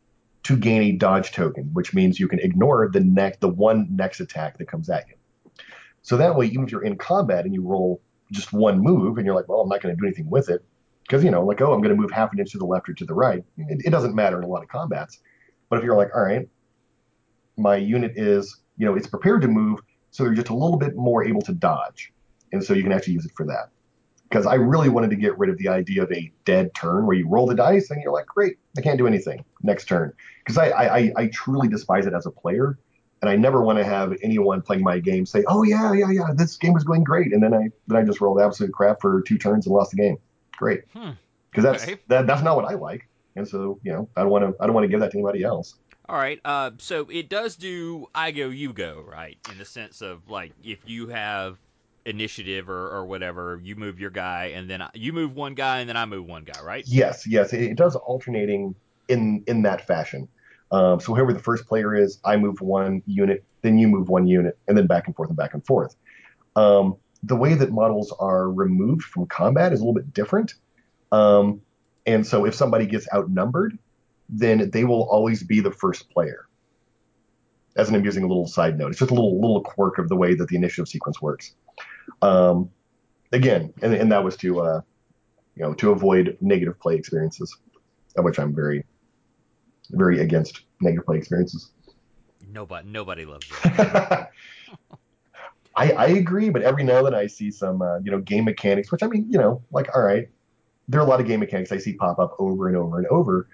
[0.49, 4.19] to gain a dodge token, which means you can ignore the next the one next
[4.19, 5.15] attack that comes at you.
[6.01, 8.01] So that way, even if you're in combat and you roll
[8.33, 10.65] just one move and you're like, well, I'm not going to do anything with it,
[11.03, 12.89] because you know like oh i'm going to move half an inch to the left
[12.89, 15.21] or to the right it, it, doesn't matter in a lot of combats.
[15.69, 16.49] But if you're like all right
[17.59, 19.81] my unit is you know it's prepared to move
[20.13, 22.11] so they're just a little bit more able to dodge.
[22.53, 23.69] And so you can actually use it for that
[24.29, 27.17] because i really wanted to get rid of the idea of a dead turn where
[27.17, 30.12] you roll the dice and you're like great i can't do anything next turn
[30.45, 32.79] because I, I i truly despise it as a player
[33.21, 36.29] and I never want to have anyone playing my game say, "Oh yeah, yeah, yeah,
[36.35, 39.23] this game was going great," and then I then I just rolled absolute crap for
[39.23, 40.19] two turns and lost the game
[40.57, 40.83] great.
[40.93, 41.14] Because
[41.55, 41.62] hmm.
[41.62, 41.97] that's okay.
[42.09, 44.67] that, that's not what I like, and so you know I don't want to I
[44.67, 45.75] don't want to give that to anybody else.
[46.09, 46.41] All right.
[46.45, 50.53] Uh, so it does do I go you go right in the sense of like
[50.64, 51.59] if you have
[52.09, 55.81] initiative or, or whatever, you move your guy and then I, you move one guy
[55.81, 56.85] and then I move one guy, right?
[56.87, 57.53] Yes, yes.
[57.53, 58.75] It, it does alternating
[59.09, 60.29] in in that fashion.
[60.71, 64.27] Um, so whoever the first player is, I move one unit, then you move one
[64.27, 65.97] unit, and then back and forth and back and forth.
[66.57, 70.55] Um, the way that models are removed from combat is a little bit different.
[71.11, 71.62] Um,
[72.07, 73.79] and so if somebody gets outnumbered,
[74.29, 76.47] then they will always be the first player.
[77.77, 80.35] As an amusing little side note, it's just a little little quirk of the way
[80.35, 81.55] that the initiative sequence works.
[82.23, 82.71] Um,
[83.33, 84.81] again, and, and that was to uh,
[85.57, 87.57] you know to avoid negative play experiences,
[88.16, 88.85] of which I'm very
[89.90, 91.71] very against negative play experiences.
[92.51, 93.79] Nobody nobody loves it.
[95.77, 98.44] I, I agree, but every now and then I see some uh, you know game
[98.44, 100.29] mechanics, which I mean you know like all right,
[100.88, 103.07] there are a lot of game mechanics I see pop up over and over and
[103.09, 103.49] over,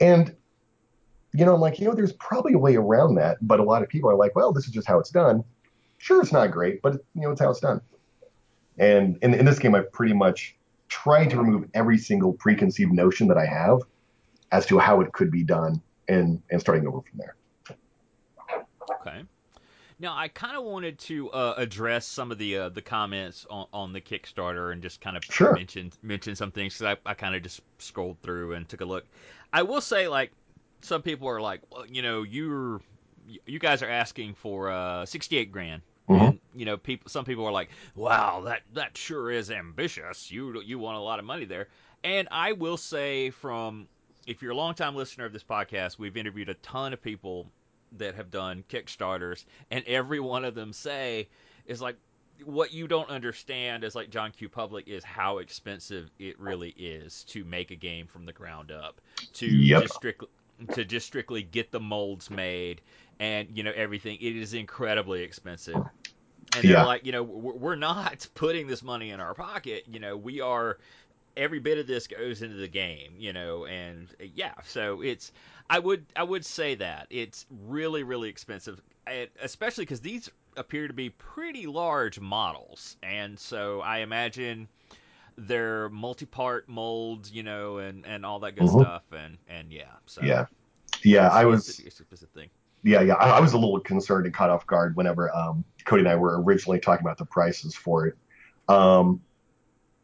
[0.00, 0.34] and
[1.32, 3.82] you know I'm like you know there's probably a way around that, but a lot
[3.82, 5.42] of people are like, well, this is just how it's done.
[6.04, 7.80] Sure, it's not great, but you know it's how it's done.
[8.76, 10.54] And in, in this game, I've pretty much
[10.88, 13.78] tried to remove every single preconceived notion that I have
[14.52, 17.36] as to how it could be done, and and starting over from there.
[19.00, 19.22] Okay.
[19.98, 23.66] Now, I kind of wanted to uh, address some of the uh, the comments on,
[23.72, 25.54] on the Kickstarter and just kind of Sure.
[25.54, 28.84] mention mention some things because I, I kind of just scrolled through and took a
[28.84, 29.06] look.
[29.54, 30.32] I will say, like,
[30.82, 32.82] some people are like, well, you know, you're
[33.46, 35.80] you guys are asking for uh, 68 grand.
[36.08, 36.28] Mhm.
[36.28, 37.08] And you know, people.
[37.08, 40.30] Some people are like, "Wow, that that sure is ambitious.
[40.30, 41.68] You you want a lot of money there."
[42.02, 43.88] And I will say, from
[44.26, 47.50] if you're a longtime listener of this podcast, we've interviewed a ton of people
[47.92, 51.28] that have done Kickstarters, and every one of them say
[51.66, 51.96] is like
[52.44, 54.48] what you don't understand is like John Q.
[54.48, 59.00] Public is how expensive it really is to make a game from the ground up,
[59.34, 59.82] to Yep.
[59.82, 60.28] just strictly
[60.72, 62.80] to just strictly get the molds made
[63.20, 64.18] and you know everything.
[64.20, 65.84] It is incredibly expensive.
[66.52, 66.84] And they're Yeah.
[66.84, 69.84] like, you know, we're not putting this money in our pocket.
[69.88, 70.78] You know, we are
[71.36, 75.32] every bit of this goes into the game, you know, and yeah, so it's
[75.70, 78.80] I would I would say that it's really really expensive,
[79.40, 84.68] especially because these appear to be pretty large models, and so I imagine
[85.36, 88.68] they're multi-part molds, you know, and and all that good Mhm.
[88.68, 90.46] stuff, and and yeah, so Yeah.
[91.04, 91.82] Yeah, it's, I it's, was.
[92.00, 92.50] a, it's a thing.
[92.84, 93.14] Yeah, yeah.
[93.14, 96.16] I, I was a little concerned and caught off guard whenever um, Cody and I
[96.16, 98.14] were originally talking about the prices for it.
[98.68, 99.22] Um,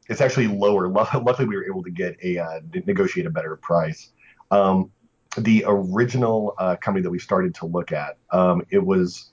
[0.09, 0.88] it's actually lower.
[0.88, 4.11] Lu- Luckily, we were able to get a uh, negotiate a better price.
[4.51, 4.90] Um,
[5.37, 9.31] the original uh, company that we started to look at, um, it was,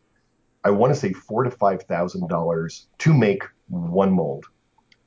[0.63, 4.45] I want to say, four to five thousand dollars to make one mold,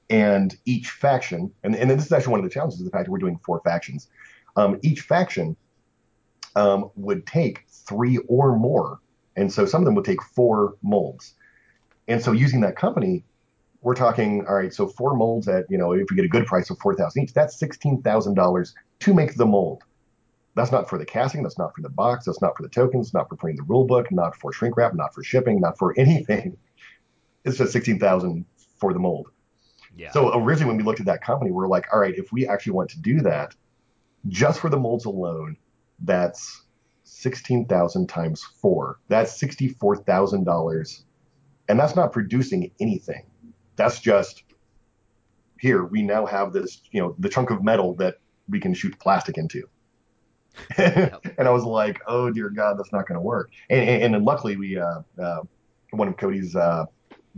[0.08, 3.04] and each faction, and, and this is actually one of the challenges of the fact
[3.04, 4.08] that we're doing four factions.
[4.56, 5.56] Um, each faction
[6.56, 9.00] um, would take three or more.
[9.36, 11.34] And so some of them would take four molds.
[12.08, 13.24] And so using that company,
[13.82, 16.46] we're talking, all right, so four molds at, you know, if we get a good
[16.46, 19.84] price of 4000 each, that's $16,000 to make the mold.
[20.54, 23.14] That's not for the casting, that's not for the box, that's not for the tokens,
[23.14, 25.94] not for printing the rule book, not for shrink wrap, not for shipping, not for
[25.98, 26.56] anything.
[27.44, 28.44] It's just 16,000
[28.78, 29.28] for the mold.
[29.96, 30.10] Yeah.
[30.10, 32.46] So originally when we looked at that company, we we're like, all right, if we
[32.46, 33.54] actually want to do that,
[34.28, 35.56] just for the molds alone,
[36.02, 36.64] that's
[37.04, 38.98] sixteen thousand times four.
[39.08, 41.04] That's sixty-four thousand dollars,
[41.68, 43.26] and that's not producing anything.
[43.76, 44.44] That's just
[45.58, 45.84] here.
[45.84, 48.16] We now have this, you know, the chunk of metal that
[48.48, 49.68] we can shoot plastic into.
[50.78, 51.24] Yep.
[51.38, 53.50] and I was like, oh dear God, that's not going to work.
[53.68, 55.42] And, and, and luckily, we uh, uh,
[55.90, 56.86] one of Cody's uh,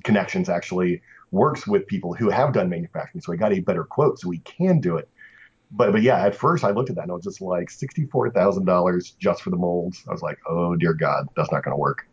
[0.05, 4.19] connections actually works with people who have done manufacturing, so I got a better quote,
[4.19, 5.09] so we can do it.
[5.75, 8.07] But but yeah, at first I looked at that and I was just like sixty
[8.07, 10.03] four thousand dollars just for the molds.
[10.09, 12.07] I was like, oh dear God, that's not going to work.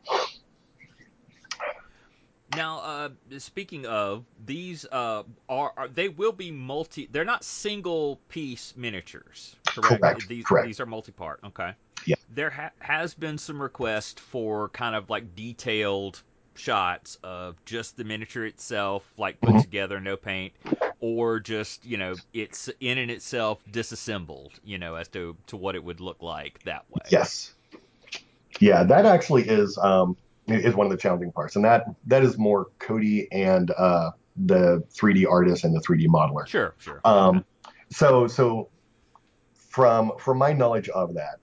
[2.56, 7.08] Now, uh, speaking of these, uh, are, are they will be multi?
[7.12, 10.02] They're not single piece miniatures, correct?
[10.02, 10.66] Correct, These correct.
[10.66, 11.42] these are multi part.
[11.44, 11.74] Okay.
[12.08, 12.16] Yeah.
[12.30, 16.24] There ha- has been some request for kind of like detailed
[16.56, 19.62] shots of just the miniature itself, like put Mhm.
[19.62, 20.54] together, no paint,
[21.00, 25.76] or just you know it's in and itself disassembled, you know, as to to what
[25.76, 27.02] it would look like that way.
[27.10, 27.54] Yes,
[28.60, 32.38] yeah, that actually is um, is one of the challenging parts, and that that is
[32.38, 36.48] more Cody and uh, the 3D artist and the 3D modeler.
[36.48, 37.02] Sure, sure.
[37.06, 37.46] Um,
[37.90, 38.70] so so
[39.54, 41.40] from from my knowledge of that,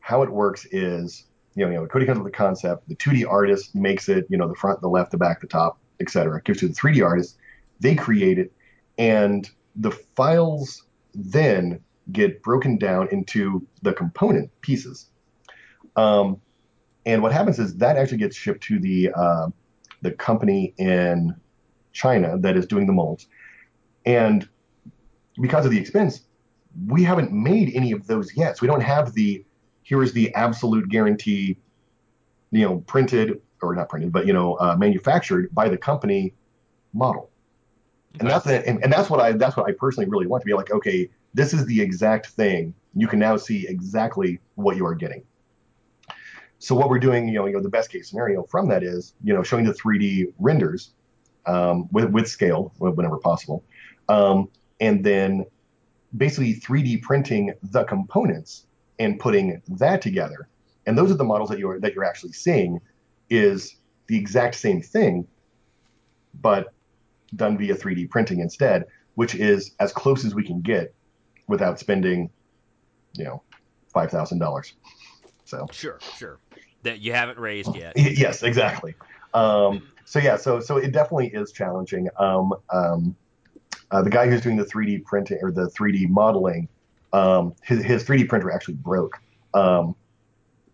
[0.00, 3.28] how it works is you know, you know Cody comes with the concept, the 2D
[3.28, 6.40] artist makes it, you know, the front, the left, the back, the top, etc.
[6.42, 7.36] Gives to the 3D artist,
[7.80, 8.52] they create it,
[8.98, 11.80] and the files then
[12.12, 15.10] get broken down into the component pieces.
[15.96, 16.40] Um,
[17.06, 19.48] and what happens is that actually gets shipped to the uh,
[20.02, 21.34] the company in
[21.92, 23.26] China that is doing the molds,
[24.06, 24.48] and
[25.40, 26.22] because of the expense,
[26.86, 28.56] we haven't made any of those yet.
[28.56, 29.44] So we don't have the
[29.82, 31.58] here is the absolute guarantee,
[32.50, 36.34] you know, printed or not printed, but you know, uh, manufactured by the company
[36.92, 37.30] model.
[38.20, 40.54] And that's and, and that's what I that's what I personally really want to be
[40.54, 40.70] like.
[40.70, 42.74] Okay, this is the exact thing.
[42.94, 45.24] You can now see exactly what you are getting.
[46.58, 49.14] So what we're doing, you know, you know, the best case scenario from that is,
[49.22, 50.92] you know, showing the 3D renders
[51.46, 53.64] um, with with scale whenever possible,
[54.08, 54.48] um,
[54.80, 55.44] and then
[56.16, 58.66] basically 3D printing the components
[58.98, 60.48] and putting that together.
[60.86, 62.80] And those are the models that you're that you're actually seeing
[63.28, 65.26] is the exact same thing,
[66.40, 66.73] but
[67.36, 70.94] done via 3D printing instead, which is as close as we can get
[71.48, 72.30] without spending,
[73.14, 73.42] you know,
[73.92, 74.74] five thousand dollars.
[75.44, 76.40] So sure, sure,
[76.82, 77.92] that you haven't raised yet.
[77.96, 78.94] yes, exactly.
[79.34, 82.08] Um, so yeah, so so it definitely is challenging.
[82.18, 83.16] Um, um,
[83.90, 86.68] uh, the guy who's doing the 3D printing or the 3D modeling,
[87.12, 89.16] um, his, his 3D printer actually broke.
[89.52, 89.94] Um,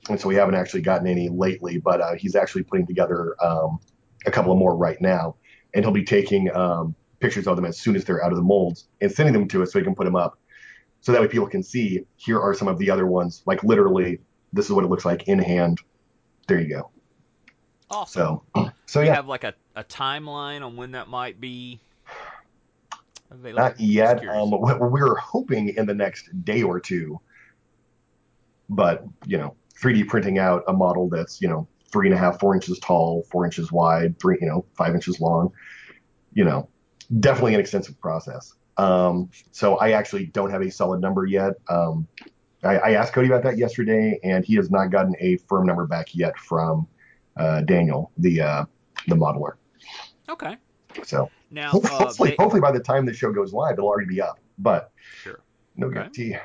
[0.09, 3.79] and so we haven't actually gotten any lately, but uh, he's actually putting together um,
[4.27, 5.37] a couple of more right now
[5.75, 8.43] and he'll be taking um, pictures of them as soon as they're out of the
[8.43, 10.39] molds and sending them to us so he can put them up.
[11.01, 13.43] So that way people can see here are some of the other ones.
[13.47, 14.19] Like literally,
[14.53, 15.81] this is what it looks like in hand.
[16.47, 16.91] There you go.
[17.91, 18.41] Awesome.
[18.55, 19.15] So, so you yeah.
[19.15, 21.81] have like a, a timeline on when that might be
[23.31, 23.63] available?
[23.63, 24.27] Not yet.
[24.29, 27.21] Um, we're hoping in the next day or two.
[28.69, 32.39] But you know, 3D printing out a model that's you know three and a half,
[32.39, 35.53] four inches tall, four inches wide, three, you know, five inches long.
[36.33, 36.69] You know,
[37.19, 38.55] definitely an extensive process.
[38.77, 41.55] Um, so I actually don't have a solid number yet.
[41.69, 42.07] Um,
[42.63, 45.87] I, I, asked Cody about that yesterday, and he has not gotten a firm number
[45.87, 46.87] back yet from
[47.37, 48.65] uh, Daniel, the uh,
[49.07, 49.55] the modeler.
[50.29, 50.57] Okay.
[51.03, 52.37] So now, hopefully, uh, they...
[52.39, 54.39] hopefully by the time the show goes live, it'll already be up.
[54.59, 55.41] But sure,
[55.77, 55.95] no okay.
[55.95, 56.37] guarantee.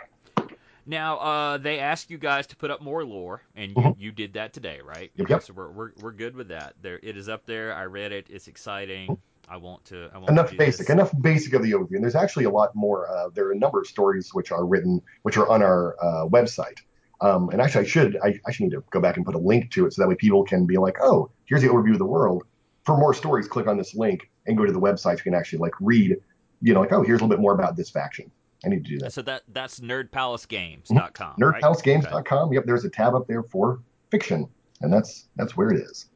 [0.85, 3.95] Now, uh, they asked you guys to put up more lore, and you, Mhm.
[3.97, 5.11] you did that today, right?
[5.15, 5.43] Yep, yep.
[5.43, 6.73] So we're, we're, we're good with that.
[6.81, 7.73] There, it is up there.
[7.73, 8.27] I read it.
[8.29, 9.17] It's exciting.
[9.47, 10.09] I want to.
[10.13, 10.89] I want enough to basic, this.
[10.93, 11.95] enough basic of the overview.
[11.95, 13.07] And there's actually a lot more.
[13.09, 16.27] Uh, there are a number of stories which are written, which are on our uh,
[16.27, 16.79] website.
[17.21, 19.39] Um, and actually, I should I I should need to go back and put a
[19.39, 21.99] link to it so that way people can be like, oh, here's the overview of
[21.99, 22.43] the world.
[22.85, 25.17] For more stories, click on this link and go to the website.
[25.17, 26.17] You can actually like read,
[26.61, 28.29] you know, like, oh, here's a little bit more about this faction.
[28.65, 29.13] I need to do that.
[29.13, 31.35] So that that's nerdpalacegames.com.
[31.37, 31.61] Right?
[31.61, 32.53] NerdPalaceGames.com.
[32.53, 34.47] Yep, there's a tab up there for fiction,
[34.81, 36.07] and that's that's where it is.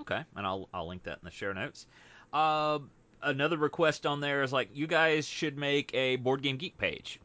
[0.00, 1.86] Okay, and I'll I'll link that in the show notes.
[2.32, 2.78] Uh,
[3.22, 7.20] another request on there is like you guys should make a board game geek page.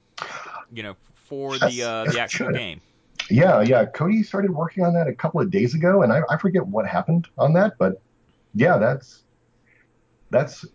[0.72, 2.82] You know, for Yes, the uh, yes, the actual game.
[3.30, 3.86] Yeah, yeah.
[3.86, 6.88] Cody started working on that a couple of days ago, and I, I forget what
[6.88, 8.02] happened on that, but
[8.56, 9.24] yeah, that's
[10.30, 10.66] that's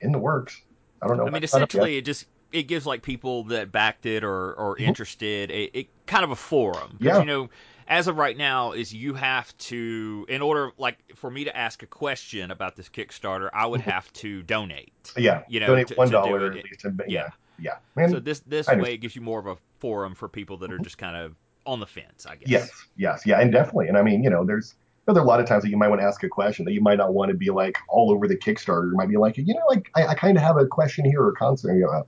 [0.00, 0.60] in the works.
[1.00, 1.24] I don't know.
[1.24, 1.78] I mean, what's not up yet.
[1.78, 4.84] essentially, it just it gives like people that backed it or or mm-hmm.
[4.84, 6.98] interested a, a kind of a forum.
[7.00, 7.20] Yeah.
[7.20, 7.50] You know,
[7.88, 11.82] as of right now, is you have to in order like for me to ask
[11.82, 13.90] a question about this Kickstarter, I would mm-hmm.
[13.90, 15.12] have to donate.
[15.16, 16.58] yeah, you know, donate to- one dollar it.
[16.58, 16.84] at least.
[16.84, 17.30] And, Yeah.
[17.58, 18.08] yeah, yeah.
[18.08, 20.76] So this this way it gives you more of a forum for people that are
[20.76, 20.84] mm-hmm.
[20.84, 21.34] just kind of
[21.66, 22.48] on the fence, I guess.
[22.48, 23.88] Yes, yes, yeah, and definitely.
[23.88, 24.74] And I mean, you know, there's
[25.06, 26.28] you know, there are a lot of times that you might want to ask a
[26.28, 28.90] question that you might not want to be like all over the Kickstarter.
[28.90, 31.22] You might be like, you know, like I, I kind of have a question here
[31.22, 32.06] or concert, you know,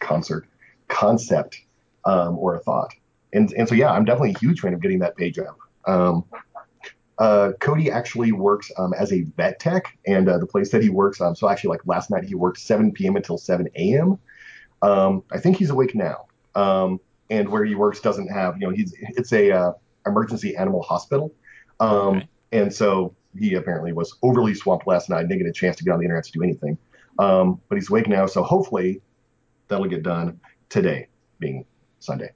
[0.00, 0.46] concert
[0.88, 1.60] concept
[2.04, 2.94] um, or a thought.
[3.32, 5.58] And and so yeah, I'm definitely a huge fan of getting that page up.
[5.86, 6.24] Um,
[7.18, 10.90] uh, Cody actually works um, as a vet tech, and uh, the place that he
[10.90, 13.16] works, um, so actually like last night he worked 7 p.m.
[13.16, 14.18] until 7 a.m.
[14.82, 16.26] Um, I think he's awake now.
[16.54, 19.72] Um, and where he works doesn't have, you know, he's it's a uh,
[20.06, 21.32] emergency animal hospital.
[21.80, 22.28] Um, Okay.
[22.52, 25.92] And so he apparently was overly swamped last night, didn't get a chance to get
[25.92, 26.78] on the internet to do anything.
[27.18, 29.00] Um, but he's awake now, so hopefully
[29.68, 31.64] that'll get done today, being
[32.00, 32.30] Sunday.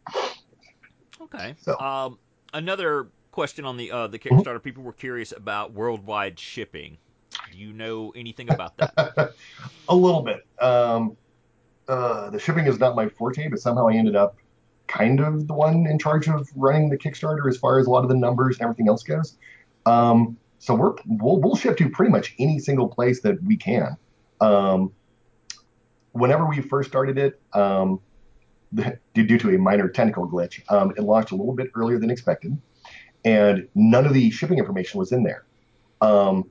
[1.20, 1.54] Okay.
[1.60, 2.18] So- Um,
[2.52, 4.38] another question on the uh, the Mm-hmm.
[4.40, 4.62] Kickstarter.
[4.62, 6.98] People were curious about worldwide shipping.
[7.52, 9.34] Do you know anything about that?
[9.88, 10.44] a little bit.
[10.60, 11.16] Um,
[11.88, 14.36] uh, the shipping is not my forte, but somehow I ended up
[14.88, 18.02] kind of the one in charge of running the Kickstarter as far as a lot
[18.02, 19.36] of the numbers and everything else goes.
[19.86, 23.96] Um, so we're we'll, we'll ship to pretty much any single place that we can.
[24.40, 24.92] Um,
[26.12, 28.00] whenever we first started it, um,
[29.14, 32.56] due to a minor technical glitch, um, it launched a little bit earlier than expected,
[33.24, 35.44] and none of the shipping information was in there.
[36.00, 36.48] Um,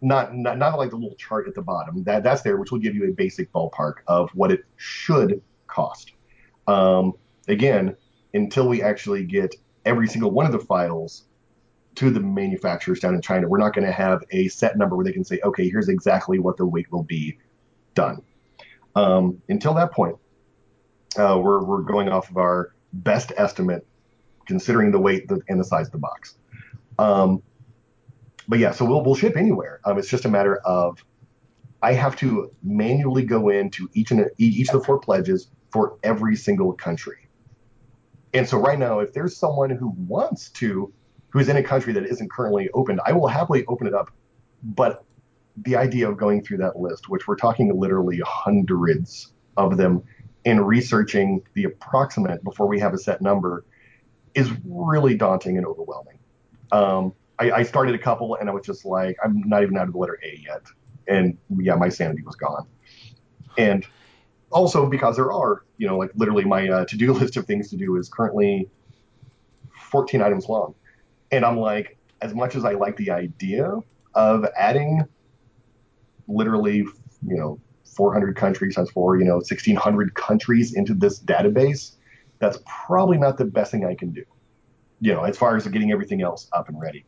[0.00, 2.80] not, not not like the little chart at the bottom that that's there, which will
[2.80, 6.12] give you a basic ballpark of what it should cost.
[6.66, 7.12] Um,
[7.48, 7.96] again,
[8.34, 9.54] until we actually get
[9.84, 11.24] every single one of the files
[11.94, 15.04] to the manufacturers down in China, we're not going to have a set number where
[15.04, 17.38] they can say, okay, here's exactly what the weight will be
[17.94, 18.22] done.
[18.94, 20.16] Um, until that point,
[21.16, 23.86] uh, we're we're going off of our best estimate,
[24.46, 26.36] considering the weight and the size of the box.
[26.98, 27.42] Um,
[28.48, 29.80] but yeah, so we'll we'll ship anywhere.
[29.84, 31.02] Um, it's just a matter of
[31.82, 36.36] I have to manually go into each and each of the four pledges for every
[36.36, 37.28] single country.
[38.34, 40.92] And so right now, if there's someone who wants to,
[41.30, 44.10] who is in a country that isn't currently opened, I will happily open it up.
[44.62, 45.04] But
[45.56, 50.02] the idea of going through that list, which we're talking literally hundreds of them,
[50.44, 53.64] and researching the approximate before we have a set number,
[54.34, 56.18] is really daunting and overwhelming.
[56.72, 59.86] Um, I, I started a couple and I was just like, I'm not even out
[59.86, 60.62] of the letter A yet,
[61.06, 62.66] and yeah, my sanity was gone.
[63.58, 63.86] And
[64.50, 67.76] also because there are, you know, like literally my uh, to-do list of things to
[67.76, 68.68] do is currently
[69.90, 70.74] 14 items long,
[71.30, 73.74] and I'm like, as much as I like the idea
[74.14, 75.04] of adding
[76.32, 81.92] literally, you know, 400 countries times four, you know, 1600 countries into this database,
[82.38, 84.24] that's probably not the best thing I can do.
[85.00, 87.04] You know, as far as getting everything else up and ready.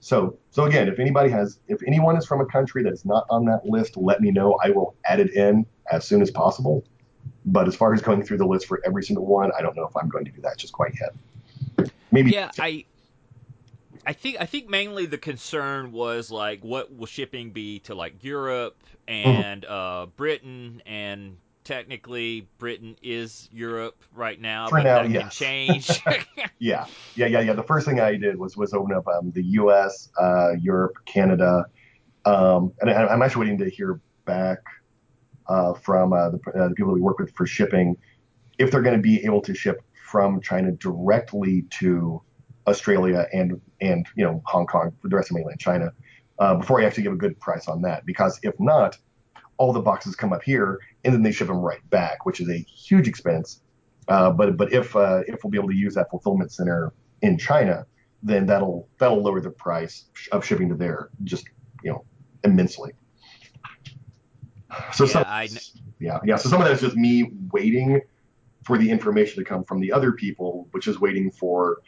[0.00, 3.44] So, so again, if anybody has, if anyone is from a country that's not on
[3.46, 4.58] that list, let me know.
[4.62, 6.84] I will add it in as soon as possible.
[7.46, 9.86] But as far as going through the list for every single one, I don't know
[9.86, 11.90] if I'm going to do that just quite yet.
[12.12, 12.30] Maybe.
[12.30, 12.84] Yeah, I.
[14.06, 18.22] I think I think mainly the concern was like what will shipping be to like
[18.22, 18.76] Europe
[19.06, 19.72] and mm-hmm.
[19.72, 25.22] uh, Britain and technically Britain is Europe right now, For but now, that yes.
[25.22, 26.02] can change.
[26.58, 27.52] yeah, yeah, yeah, yeah.
[27.52, 31.66] The first thing I did was was open up um, the U.S., uh, Europe, Canada,
[32.24, 34.58] um, and I, am actually waiting to hear back
[35.46, 37.96] uh, from uh, the, uh, the, people we work with for shipping
[38.58, 42.22] if they're going to be able to ship from China directly to
[42.66, 45.92] Australia and and you know Hong Kong, for the rest of mainland China,
[46.38, 48.06] uh, before I actually give a good price on that.
[48.06, 48.96] Because if not,
[49.56, 52.48] all the boxes come up here and then they ship them right back, which is
[52.48, 53.60] a huge expense.
[54.08, 56.92] Uh, but but if uh, if we'll be able to use that fulfillment center
[57.22, 57.86] in China,
[58.22, 61.48] then that'll that'll lower the price of shipping to there just
[61.84, 62.04] you know
[62.44, 62.92] immensely.
[64.92, 65.48] So yeah, some, I...
[65.98, 66.36] yeah, yeah.
[66.36, 68.00] So some of that is just me waiting
[68.64, 71.78] for the information to come from the other people, which is waiting for,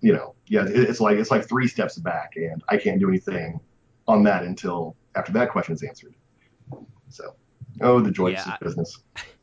[0.00, 3.60] you know, yeah, it's like it's like three steps back, and I can't do anything
[4.08, 6.14] on that until after that question is answered.
[7.08, 7.34] So,
[7.80, 8.98] oh, the joys yeah, of business.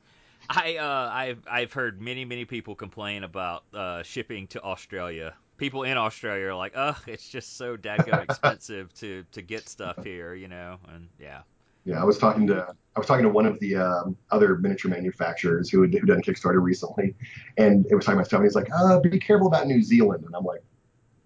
[0.49, 5.33] I uh, I've I've heard many many people complain about uh, shipping to Australia.
[5.57, 10.03] People in Australia are like, "Ugh, it's just so daggone expensive to to get stuff
[10.03, 11.41] here," you know, and yeah.
[11.87, 14.91] Yeah, I was talking to I was talking to one of the um, other miniature
[14.91, 17.15] manufacturers who had who done Kickstarter recently,
[17.57, 18.39] and it was talking about stuff.
[18.39, 20.61] And he's like, "Uh, be careful about New Zealand," and I'm like,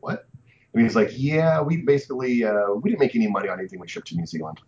[0.01, 0.27] "What?"
[0.75, 3.87] And he's like, "Yeah, we basically uh, we didn't make any money on anything we
[3.87, 4.59] shipped to New Zealand."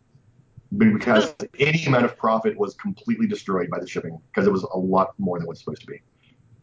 [0.76, 4.78] because any amount of profit was completely destroyed by the shipping because it was a
[4.78, 6.02] lot more than what's supposed to be.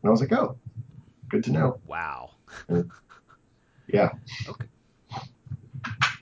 [0.03, 0.59] And I was like, oh,
[1.29, 1.79] good to know.
[1.87, 2.33] Wow.
[3.87, 4.11] yeah.
[4.49, 4.67] Okay.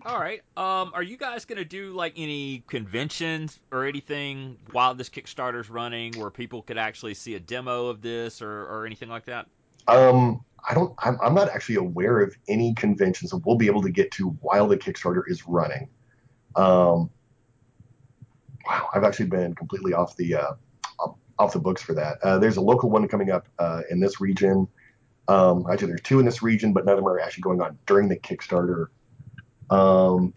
[0.07, 0.42] All right.
[0.57, 6.18] Um, are you guys gonna do like any conventions or anything while this Kickstarter's running,
[6.18, 9.46] where people could actually see a demo of this or, or anything like that?
[9.88, 10.94] Um, I don't.
[10.99, 14.30] I'm, I'm not actually aware of any conventions that we'll be able to get to
[14.40, 15.88] while the Kickstarter is running.
[16.57, 17.11] Um,
[18.66, 20.53] wow, I've actually been completely off the uh,
[21.38, 22.18] off the books for that.
[22.22, 24.68] Uh, there's a local one coming up uh, in this region.
[25.28, 27.78] Um, actually, there's two in this region, but none of them are actually going on
[27.86, 28.86] during the Kickstarter.
[29.71, 30.33] Um,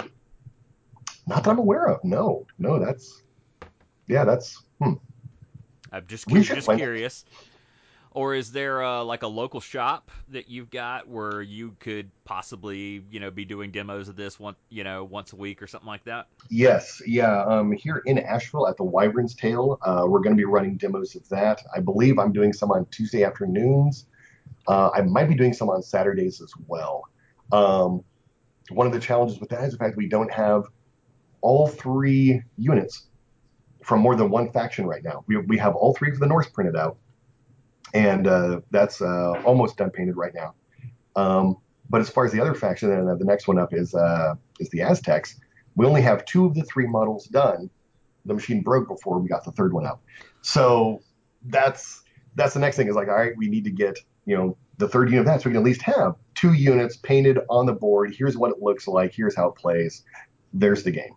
[1.27, 2.03] not that I'm aware of.
[2.03, 3.21] No, no, that's
[4.07, 4.63] yeah, that's.
[4.81, 4.93] Hmm.
[5.91, 7.25] I'm just, just curious.
[8.13, 13.05] Or is there uh, like a local shop that you've got where you could possibly,
[13.09, 15.87] you know, be doing demos of this one, you know, once a week or something
[15.87, 16.27] like that?
[16.49, 17.43] Yes, yeah.
[17.45, 21.15] Um, here in Asheville at the Wyvern's Tale, uh, we're going to be running demos
[21.15, 21.61] of that.
[21.73, 24.07] I believe I'm doing some on Tuesday afternoons.
[24.67, 27.03] Uh, I might be doing some on Saturdays as well.
[27.53, 28.03] Um,
[28.71, 30.65] one of the challenges with that is the fact that we don't have
[31.41, 33.07] all three units
[33.83, 35.23] from more than one faction right now.
[35.27, 36.97] We, we have all three for the Norse printed out
[37.93, 40.53] and uh, that's uh, almost done painted right now.
[41.15, 41.57] Um,
[41.89, 44.69] but as far as the other faction, and the next one up is uh, is
[44.69, 45.39] the Aztecs.
[45.75, 47.69] We only have two of the three models done.
[48.25, 49.99] The machine broke before we got the third one out.
[50.41, 51.01] So
[51.45, 52.03] that's
[52.35, 54.89] that's the next thing is like, all right, we need to get you know the
[54.89, 57.73] third unit of that, so we can at least have two units painted on the
[57.73, 58.13] board.
[58.13, 59.13] Here's what it looks like.
[59.13, 60.03] Here's how it plays.
[60.53, 61.15] There's the game.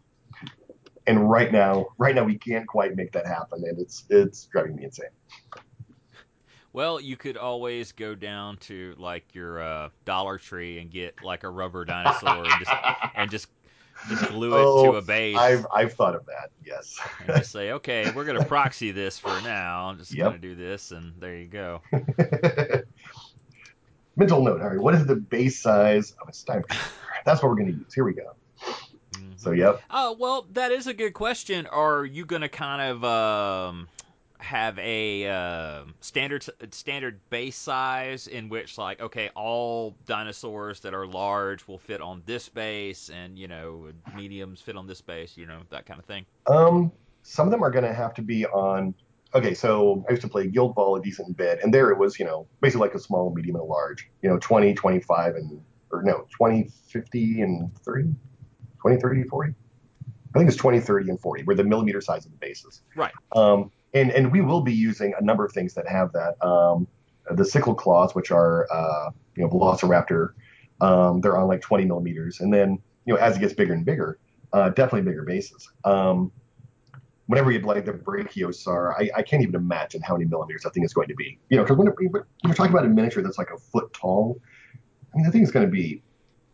[1.07, 4.77] And right now, right now we can't quite make that happen, and it's it's driving
[4.77, 5.09] me insane.
[6.73, 11.45] Well, you could always go down to like your uh, Dollar Tree and get like
[11.45, 12.73] a rubber dinosaur and just
[13.15, 13.49] and just
[14.09, 15.37] just glue it oh, to a base.
[15.37, 16.51] I've I've thought of that.
[16.65, 16.99] Yes.
[17.21, 19.89] and just say, okay, we're gonna proxy this for now.
[19.89, 20.27] I'm just yep.
[20.27, 21.83] gonna do this, and there you go.
[24.17, 24.79] Mental note, Harry.
[24.79, 26.65] What is the base size of a Steimer?
[27.25, 27.93] That's what we're gonna use.
[27.95, 28.35] Here we go.
[28.61, 29.33] Mm-hmm.
[29.37, 29.83] So yep.
[29.91, 31.67] Oh well, that is a good question.
[31.67, 33.89] Are you going to kind of um,
[34.39, 41.07] have a uh, standard standard base size in which, like, okay, all dinosaurs that are
[41.07, 45.47] large will fit on this base, and you know, mediums fit on this base, you
[45.47, 46.27] know, that kind of thing?
[46.47, 46.93] Um,
[47.23, 48.95] some of them are going to have to be on.
[49.35, 52.19] Okay, so I used to play Guild Ball a decent bit, and there it was,
[52.19, 54.09] you know, basically like a small, medium, and a large.
[54.23, 55.61] You know, 20, 25, and
[55.91, 58.15] or no, 20, 50, and 30,
[58.81, 59.55] 20, 30, 40.
[60.35, 62.83] I think it's 20, 30, and 40, where the millimeter size of the bases.
[62.97, 63.13] Right.
[63.35, 66.35] Um, and and we will be using a number of things that have that.
[66.45, 66.87] Um,
[67.31, 70.31] the sickle claws, which are uh, you know Velociraptor,
[70.81, 73.85] um, they're on like 20 millimeters, and then you know as it gets bigger and
[73.85, 74.19] bigger,
[74.53, 75.71] uh, definitely bigger bases.
[75.85, 76.33] Um,
[77.27, 80.85] whenever you like the Brachiosaur, I, I can't even imagine how many millimeters that thing
[80.85, 81.39] is going to be.
[81.49, 84.41] You know, because when, when you're talking about a miniature that's like a foot tall,
[85.13, 86.03] I mean, the thing is going to be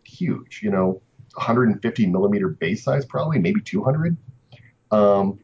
[0.04, 0.60] huge.
[0.62, 1.02] You know,
[1.34, 4.16] 150 millimeter base size, probably maybe 200.
[4.90, 5.40] Um,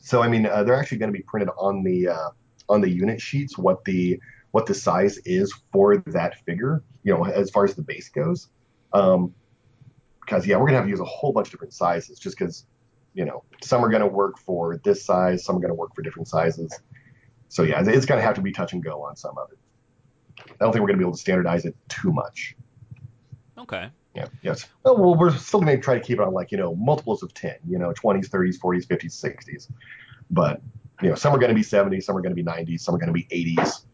[0.00, 2.30] so I mean, uh, they're actually going to be printed on the uh,
[2.68, 4.18] on the unit sheets what the
[4.52, 6.82] what the size is for that figure.
[7.02, 8.48] You know, as far as the base goes.
[8.92, 9.34] Um,
[10.20, 12.66] because yeah, we're gonna have to use a whole bunch of different sizes just because
[13.14, 16.28] you know some are gonna work for this size, some are gonna work for different
[16.28, 16.72] sizes.
[17.48, 19.58] So yeah, it's gonna have to be touch and go on some of it.
[20.48, 22.56] I don't think we're gonna be able to standardize it too much.
[23.58, 23.90] Okay.
[24.14, 24.26] Yeah.
[24.42, 24.66] Yes.
[24.84, 27.22] Oh, well, we're still going to try to keep it on like you know multiples
[27.22, 27.54] of ten.
[27.66, 29.68] You know, twenties, thirties, forties, fifties, sixties.
[30.30, 30.60] But
[31.02, 32.94] you know, some are going to be seventies, some are going to be nineties, some
[32.94, 33.86] are going to be eighties.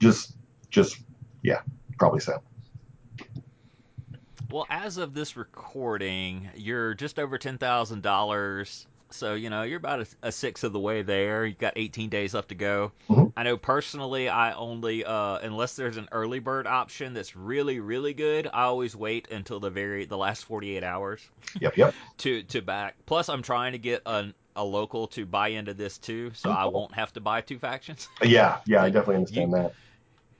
[0.00, 0.36] Just,
[0.70, 0.98] just,
[1.42, 1.60] yeah,
[1.98, 2.42] probably so.
[4.50, 8.86] Well, as of this recording, you're just over ten thousand dollars.
[9.10, 11.44] So you know you're about a, a, sixth of the way there.
[11.44, 12.92] You've got 18 days left to go.
[13.08, 13.26] Mm-hmm.
[13.36, 18.14] I know personally, I only uh, unless there's an early bird option that's really really
[18.14, 21.20] good, I always wait until the very the last 48 hours.
[21.60, 21.94] Yep, yep.
[22.18, 22.96] to to back.
[23.06, 26.66] Plus, I'm trying to get an, a local to buy into this too, so I
[26.66, 28.08] won't have to buy two factions.
[28.22, 29.72] Yeah, yeah, I definitely understand you, that.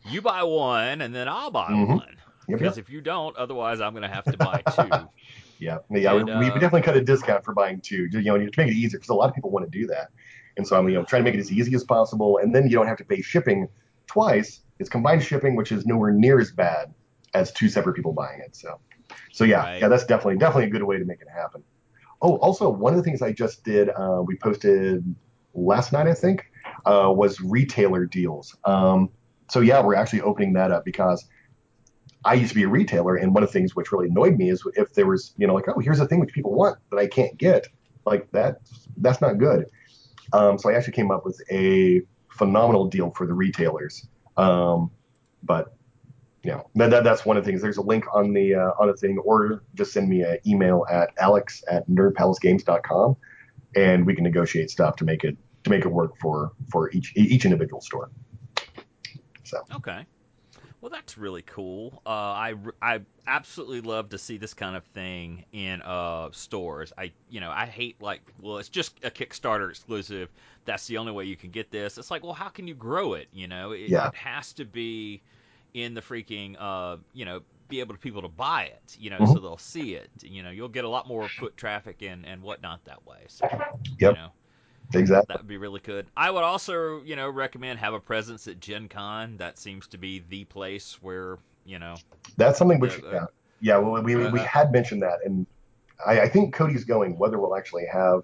[0.09, 1.89] You buy one, and then I'll buy Mhm.
[1.89, 2.17] one.
[2.51, 2.87] Because yep.
[2.87, 5.09] if you don't, otherwise I'm going to have to buy two.
[5.61, 6.15] Yeah, yeah.
[6.15, 8.09] And, we, we uh, definitely cut a discount for buying two.
[8.11, 10.09] You know, to make it easier because a lot of people want to do that.
[10.57, 12.65] And so I'm you know trying to make it as easy as possible, and then
[12.65, 13.69] you don't have to pay shipping
[14.07, 14.61] twice.
[14.79, 16.95] It's combined shipping, which is nowhere near as bad
[17.35, 18.57] as two separate people buying it.
[18.57, 18.81] So,
[19.33, 19.83] so yeah, Right.
[19.83, 21.63] yeah, that's definitely definitely a good way to make it happen.
[22.23, 25.05] Oh, also one of the things I just did, uh, we posted
[25.55, 26.47] last night, I think,
[26.87, 28.57] uh, was retailer deals.
[28.65, 29.11] Um,
[29.51, 31.27] so yeah, we're actually opening that up because
[32.25, 34.51] I used to be a retailer, and one of the things which really annoyed me
[34.51, 36.99] is if there was, you know, like, oh, here's a thing which people want that
[36.99, 37.67] I can't get,
[38.05, 38.59] like that,
[38.99, 39.65] that's not good.
[40.33, 44.07] Um, so I actually came up with a phenomenal deal for the retailers.
[44.37, 44.91] Um,
[45.43, 45.75] but
[46.43, 47.61] you know, that, that, that's one of the things.
[47.61, 50.87] There's a link on the uh, on the thing, or just send me an email
[50.91, 53.17] at alex at nerdpalacegames.com,
[53.77, 57.13] and we can negotiate stuff to make it to make it work for for each
[57.15, 58.11] each individual store.
[59.45, 60.07] So Okay.
[60.81, 62.01] Well, that's really cool.
[62.07, 66.91] Uh, I, I absolutely love to see this kind of thing in uh, stores.
[66.97, 70.33] I you know I hate like well it's just a Kickstarter exclusive.
[70.65, 71.99] That's the only way you can get this.
[71.99, 73.29] It's like well how can you grow it?
[73.31, 74.11] You know it, Yeah.
[74.11, 75.23] it has to be
[75.75, 78.97] in the freaking uh, you know be able to people to buy it.
[78.97, 79.41] You know so Mhm.
[79.41, 80.11] they'll see it.
[80.23, 83.27] You know you'll get a lot more foot traffic and and whatnot that way.
[83.29, 83.65] So
[83.99, 84.15] you Yep.
[84.15, 84.33] know
[84.99, 85.27] exactly.
[85.29, 86.07] that would be really good.
[86.17, 89.37] I would also, you know, recommend have a presence at Gen Con.
[89.37, 91.97] That seems to be the place where, you know,
[92.37, 93.27] That's something which, Uh, uh, yeah,
[93.61, 93.79] yeah.
[93.79, 95.47] Well, we, we, we uh, had mentioned that, and
[96.05, 97.19] I, I think Cody's going.
[97.19, 98.23] Whether we'll actually have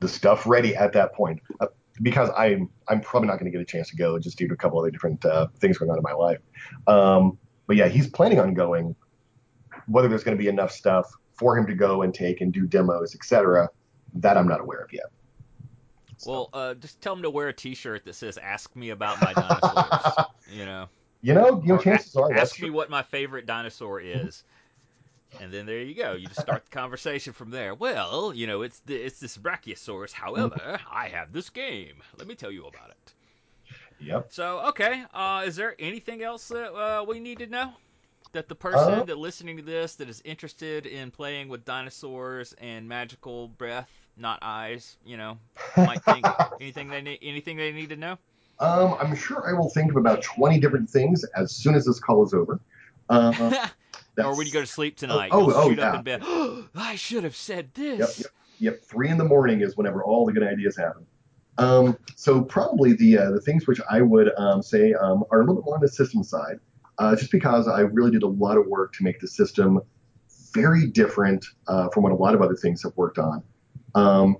[0.00, 1.66] the stuff ready at that point, uh,
[2.02, 4.54] because I'm I'm probably not going to get a chance to go just due to
[4.54, 6.38] a couple other different uh, things going on in my life.
[6.86, 8.94] Um, but yeah, he's planning on going.
[9.86, 12.66] Whether there's going to be enough stuff for him to go and take and do
[12.66, 13.68] demos, etc.,
[14.14, 15.06] that I'm not aware of yet.
[16.20, 19.20] So, well, uh, just tell them to wear a T-shirt that says "Ask me about
[19.20, 20.88] my dinosaurs." you know,
[21.22, 24.44] you know, your chances a- are ask me what my favorite dinosaur is.
[25.38, 26.14] And then there you go.
[26.14, 27.74] You just start the conversation from there.
[27.74, 30.12] Well, you know, it's the, it's this Brachiosaurus.
[30.12, 32.02] However, I have this game.
[32.16, 33.14] Let me tell you about it.
[33.98, 34.30] Yep.
[34.30, 37.74] So, okay, uh, is there anything else that uh, we need to know?
[38.32, 42.52] That the person Uh, that listening to this that is interested in playing with dinosaurs
[42.54, 45.38] and magical breath, not eyes, you know,
[45.76, 46.26] might think
[46.60, 48.18] anything they need anything they need to know.
[48.58, 51.98] Um, I'm sure I will think of about 20 different things as soon as this
[51.98, 52.60] call is over.
[53.08, 53.34] Um,
[54.18, 55.98] or when you go to sleep tonight, oh, oh, shoot up yeah.
[55.98, 56.68] in bed.
[56.74, 58.18] I should have said Yep, this.
[58.20, 58.82] yep, yep.
[58.82, 61.06] Three in the morning is whenever all the good ideas happen.
[61.58, 65.42] Um, so probably the uh, the things which I would um, say um, are a
[65.42, 66.58] little bit more on the system side,
[66.98, 69.80] uh, just because I really did a lot of work to make the system
[70.52, 73.42] very different uh, from what a lot of other things have worked on.
[73.94, 74.36] Um,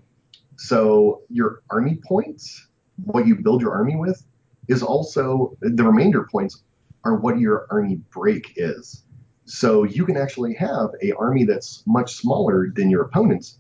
[0.56, 2.68] so your army points,
[3.04, 4.22] what you build your army with,
[4.68, 6.62] is also the remainder points
[7.04, 9.04] are what your army break is.
[9.46, 13.58] So you can actually have a army that's much smaller than your opponent's,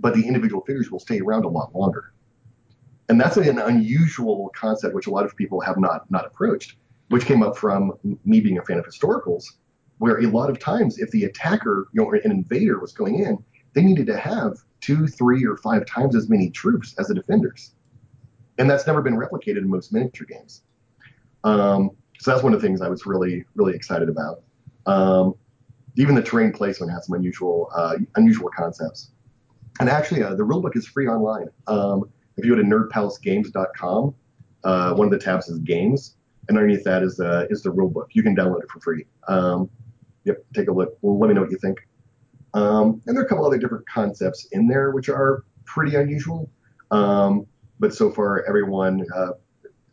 [0.00, 2.12] but the individual figures will stay around a lot longer.
[3.08, 6.76] And that's an unusual concept which a lot of people have not not approached,
[7.08, 7.92] which came up from
[8.24, 9.44] me being a fan of historicals,
[9.98, 13.38] where a lot of times if the attacker, you know, an invader was going in,
[13.74, 17.72] they needed to have two, three, or five times as many troops as the defenders.
[18.58, 20.62] And that's never been replicated in most miniature games.
[21.44, 24.42] Um, so that's one of the things I was really, really excited about.
[24.86, 25.34] Um,
[25.96, 29.10] even the terrain placement has some unusual, uh, unusual concepts.
[29.80, 31.48] And actually, uh, the rulebook is free online.
[31.66, 34.14] Um, if you go to nerdpalacegames.com,
[34.64, 36.16] uh, one of the tabs is games,
[36.48, 38.06] and underneath that is the is the rulebook.
[38.12, 39.06] You can download it for free.
[39.28, 39.70] Um,
[40.24, 40.98] yep, take a look.
[41.02, 41.78] Let me know what you think.
[42.58, 46.50] Um, and there are a couple other different concepts in there which are pretty unusual.
[46.90, 47.46] Um,
[47.78, 49.32] but so far, everyone uh,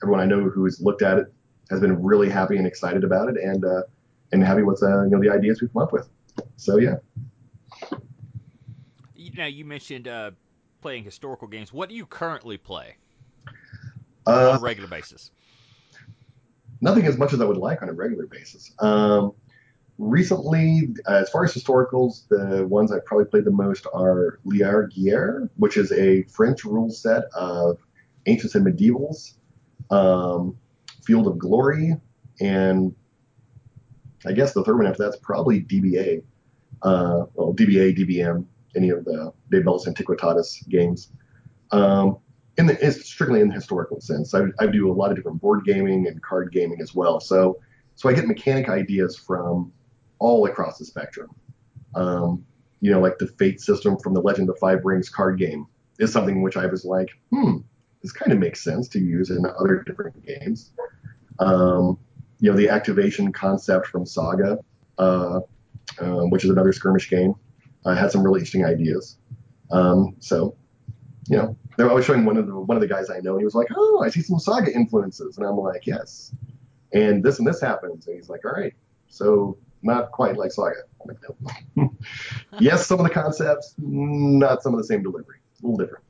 [0.01, 1.27] everyone I know who's looked at it
[1.69, 3.83] has been really happy and excited about it, and uh,
[4.31, 6.09] and happy with uh, you know the ideas we've come up with.
[6.57, 6.95] So yeah.
[9.37, 10.31] Now you mentioned uh,
[10.81, 11.73] playing historical games.
[11.73, 12.95] What do you currently play
[14.25, 15.31] Uh, on a regular basis?
[16.81, 18.71] nothing as much as I would like on a regular basis.
[18.79, 19.33] Um,
[19.97, 24.89] recently, uh, as far as historicals, the ones I've probably played the most are Liar
[24.95, 27.79] Guerre, which is a French rule set of
[28.25, 29.35] ancients and medievals,
[29.91, 30.57] um,
[31.05, 31.95] Field of Glory,
[32.41, 32.93] and
[34.25, 36.23] I guess the third one after that's probably DBA.
[36.81, 41.11] Uh, well, DBA, DBM, any of the De Bellis Antiquitatis games.
[41.71, 42.17] Um,
[42.57, 44.33] in the strictly in the historical sense.
[44.33, 47.19] I, I do a lot of different board gaming and card gaming as well.
[47.19, 47.59] So
[47.95, 49.71] so I get mechanic ideas from
[50.25, 51.29] all across the spectrum.
[51.93, 52.43] Um,
[52.81, 55.67] you know, like the fate system from the Legend of Five Rings card game
[55.99, 57.57] is something which I was like, hmm,
[58.01, 60.71] this kind of makes sense to use in other different games.
[61.39, 61.99] Um,
[62.39, 64.57] you know, the activation concept from Saga,
[64.97, 65.41] uh,
[65.99, 67.35] um, which is another skirmish game,
[67.85, 69.19] uh, had some really interesting ideas.
[69.71, 70.55] Um, so,
[71.27, 73.41] you know, I was showing one of the one of the guys I know, and
[73.41, 76.33] he was like, "Oh, I see some Saga influences," and I'm like, "Yes."
[76.93, 78.73] And this and this happens, and he's like, "All right,
[79.07, 81.17] so not quite like Saga." Like,
[81.75, 81.93] "No."
[82.59, 86.03] yes, some of the concepts, not some of the same delivery, a little different.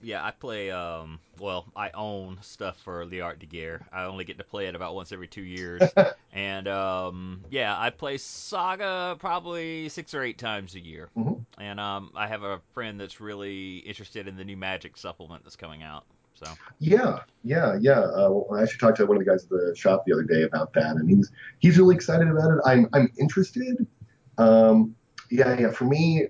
[0.00, 0.70] Yeah, I play.
[0.70, 3.84] Um, well, I own stuff for the Art de Guerre.
[3.92, 5.82] I only get to play it about once every two years,
[6.32, 11.10] and um, yeah, I play Saga probably six or eight times a year.
[11.16, 11.44] Mhm.
[11.58, 15.56] And um, I have a friend that's really interested in the new Magic supplement that's
[15.56, 16.04] coming out.
[16.38, 16.46] So
[16.78, 18.00] Yeah, yeah, yeah.
[18.00, 20.22] Uh, well, I actually talked to one of the guys at the shop the other
[20.22, 22.58] day about that, and he's he's really excited about it.
[22.64, 23.84] I'm I'm interested.
[24.38, 24.94] Um,
[25.30, 25.70] yeah, yeah.
[25.70, 26.26] For me,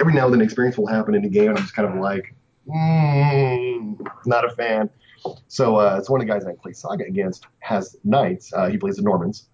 [0.00, 1.96] every now and then, experience will happen in a game, and I'm just kind of
[2.00, 2.34] like,
[2.68, 4.88] mm, not a fan.
[5.48, 8.52] So uh, it's one of the guys I play Saga against has knights.
[8.52, 9.48] Uh, he plays the Normans,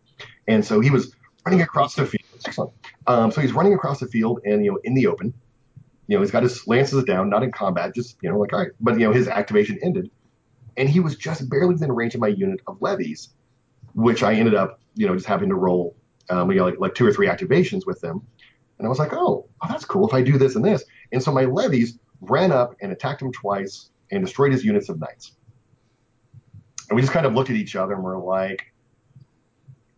[0.49, 1.15] and so he was
[1.47, 2.73] running across the field.
[3.07, 5.33] Um, so he's running across the field, and you know, in the open,
[6.09, 8.61] you know, he's got his lances down, not in combat, just you know, like all
[8.61, 8.71] right.
[8.81, 10.11] But you know, his activation ended,
[10.77, 13.29] and he was just barely within range of my unit of levies,
[13.95, 15.95] which I ended up, you know, just having to roll,
[16.31, 18.23] um, you know, like, like two or three activations with them.
[18.79, 20.85] And I was like, oh, oh, that's cool if I do this and this.
[21.13, 24.99] And so my levies ran up and attacked him twice and destroyed his units of
[24.99, 25.33] knights.
[26.89, 28.73] And we just kind of looked at each other and we're like,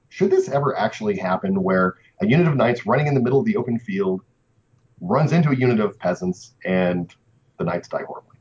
[0.09, 3.45] should this ever actually happen where a unit of knights running in the middle of
[3.45, 4.23] the open field
[5.01, 7.15] runs into a unit of peasants and
[7.59, 8.37] the knights die horribly?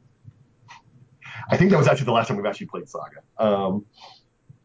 [1.49, 3.21] I think that was actually the last time we've actually played Saga.
[3.37, 3.85] Um,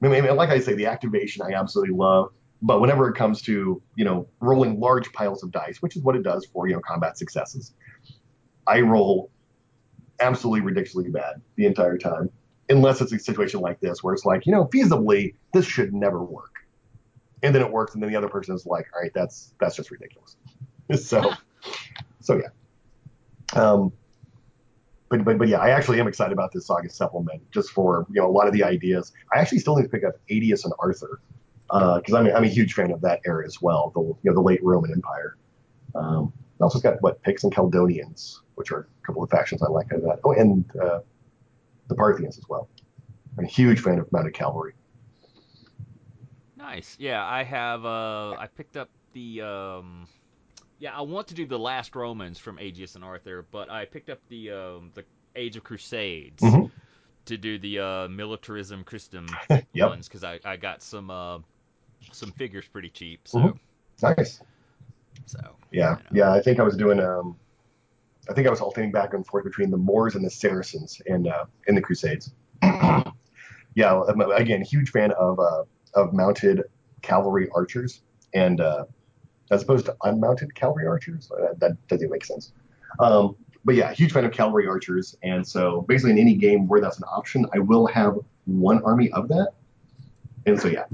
[0.02, 2.32] I mean, like I say, the activation I absolutely love.
[2.62, 6.16] But whenever it comes to you know rolling large piles of dice, which is what
[6.16, 7.74] it does for you know combat successes,
[8.66, 9.30] I roll
[10.20, 12.30] absolutely ridiculously bad the entire time,
[12.70, 16.24] unless it's a situation like this where it's like you know feasibly this should never
[16.24, 16.54] work,
[17.42, 19.76] and then it works, and then the other person is like, all right, that's that's
[19.76, 20.36] just ridiculous.
[21.02, 21.32] so
[22.20, 23.60] so yeah.
[23.60, 23.92] Um,
[25.08, 28.20] but, but but yeah, I actually am excited about this Saga supplement just for you
[28.20, 29.12] know a lot of the ideas.
[29.32, 31.20] I actually still need to pick up Aetius and Arthur
[31.68, 34.34] because I'm, a, I'm a huge fan of that era as well, the you know
[34.34, 35.36] the late Roman Empire.
[35.94, 39.68] Um, it also got what Picts and Caledonians, which are a couple of factions I
[39.68, 40.20] like out of that.
[40.24, 41.00] Oh, and uh,
[41.88, 42.68] the Parthians as well.
[43.38, 44.74] I'm a huge fan of mounted cavalry.
[46.56, 46.96] nice.
[46.98, 47.84] Yeah, I have.
[47.84, 49.42] Uh, I picked up the.
[49.42, 50.06] Um,
[50.78, 54.10] yeah, I want to do the Last Romans from Aetius and Arthur, but I picked
[54.10, 55.04] up the um, the
[55.36, 56.70] Age of Crusades Mhm.
[57.26, 59.18] to do the uh, Milites Christi
[59.74, 59.88] Yep.
[59.88, 61.38] ones because I, I got some uh,
[62.12, 63.26] some figures pretty cheap.
[63.26, 63.58] So Mhm.
[64.02, 64.40] Nice.
[65.26, 66.10] So Yeah, you know.
[66.12, 66.32] yeah.
[66.32, 67.00] I think I was doing.
[67.00, 67.36] Um,
[68.28, 71.28] I think I was alternating back and forth between the Moors and the Saracens and
[71.28, 72.32] uh, in the Crusades.
[73.74, 74.02] yeah,
[74.36, 75.64] again, huge fan of uh,
[75.94, 76.62] of mounted
[77.02, 78.02] cavalry archers,
[78.32, 78.84] and uh,
[79.50, 82.52] as opposed to unmounted cavalry archers, uh, that doesn't make sense.
[82.98, 86.80] Um, but yeah, huge fan of cavalry archers, and so basically in any game where
[86.80, 89.52] that's an option, I will have one army of that,
[90.46, 90.84] and so yeah,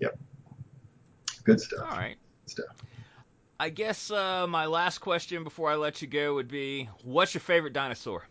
[0.00, 0.18] yep,
[1.44, 1.88] good stuff.
[1.90, 2.16] All right.
[2.46, 2.66] Stuff.
[3.62, 7.42] I guess uh, my last question before I let you go would be, what's your
[7.42, 8.26] favorite dinosaur?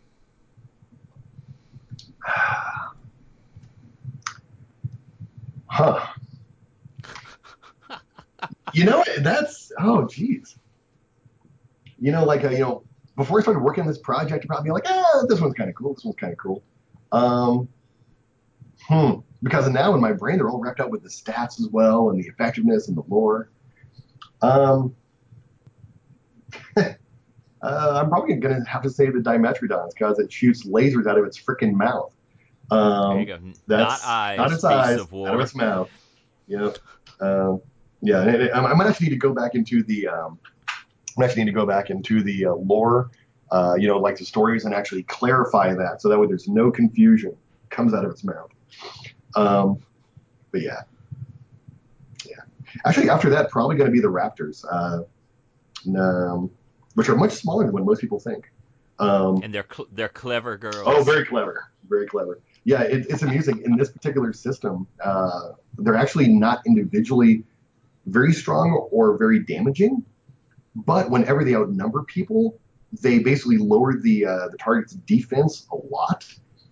[5.73, 6.05] Huh.
[8.73, 10.57] You know, that's oh geez.
[11.99, 12.83] You know, like uh, you know,
[13.15, 15.69] before I started working on this project, I'd probably be like, ah, this one's kind
[15.69, 15.93] of cool.
[15.93, 16.63] This one's kind of cool.
[17.11, 17.67] Um,
[18.87, 19.19] hmm.
[19.43, 22.23] Because now in my brain, they're all wrapped up with the stats as well and
[22.23, 23.49] the effectiveness and the lore.
[24.41, 24.95] Um,
[26.77, 26.93] uh,
[27.61, 31.39] I'm probably gonna have to say the Dimetrodons because it shoots lasers out of its
[31.39, 32.13] freaking mouth.
[32.69, 33.39] Um, there you go.
[33.67, 34.37] That's not eyes.
[34.37, 35.89] not its eyes, out of its mouth.
[36.47, 36.77] Yep.
[37.19, 37.61] Um,
[38.01, 40.07] yeah, and it, I might actually need to go back into the.
[40.07, 40.39] Um,
[41.19, 43.11] I actually need to go back into the uh, lore,
[43.51, 46.71] uh, you know, like the stories, and actually clarify that so that way there's no
[46.71, 47.35] confusion
[47.69, 48.49] comes out of its mouth.
[49.35, 49.79] Um,
[50.51, 50.81] but yeah,
[52.25, 52.35] yeah.
[52.85, 55.03] Actually, after that, probably going to be the Raptors, uh,
[55.99, 56.49] um,
[56.95, 58.51] which are much smaller than what most people think.
[58.99, 60.83] Um, and they're cl- they're clever girls.
[60.85, 62.39] Oh, very clever, very clever.
[62.63, 63.61] Yeah, it, it's amusing.
[63.63, 67.43] In this particular system, uh, they're actually not individually
[68.05, 70.03] very strong or very damaging,
[70.75, 72.59] but whenever they outnumber people,
[73.01, 76.25] they basically lower the uh, the target's defense a lot.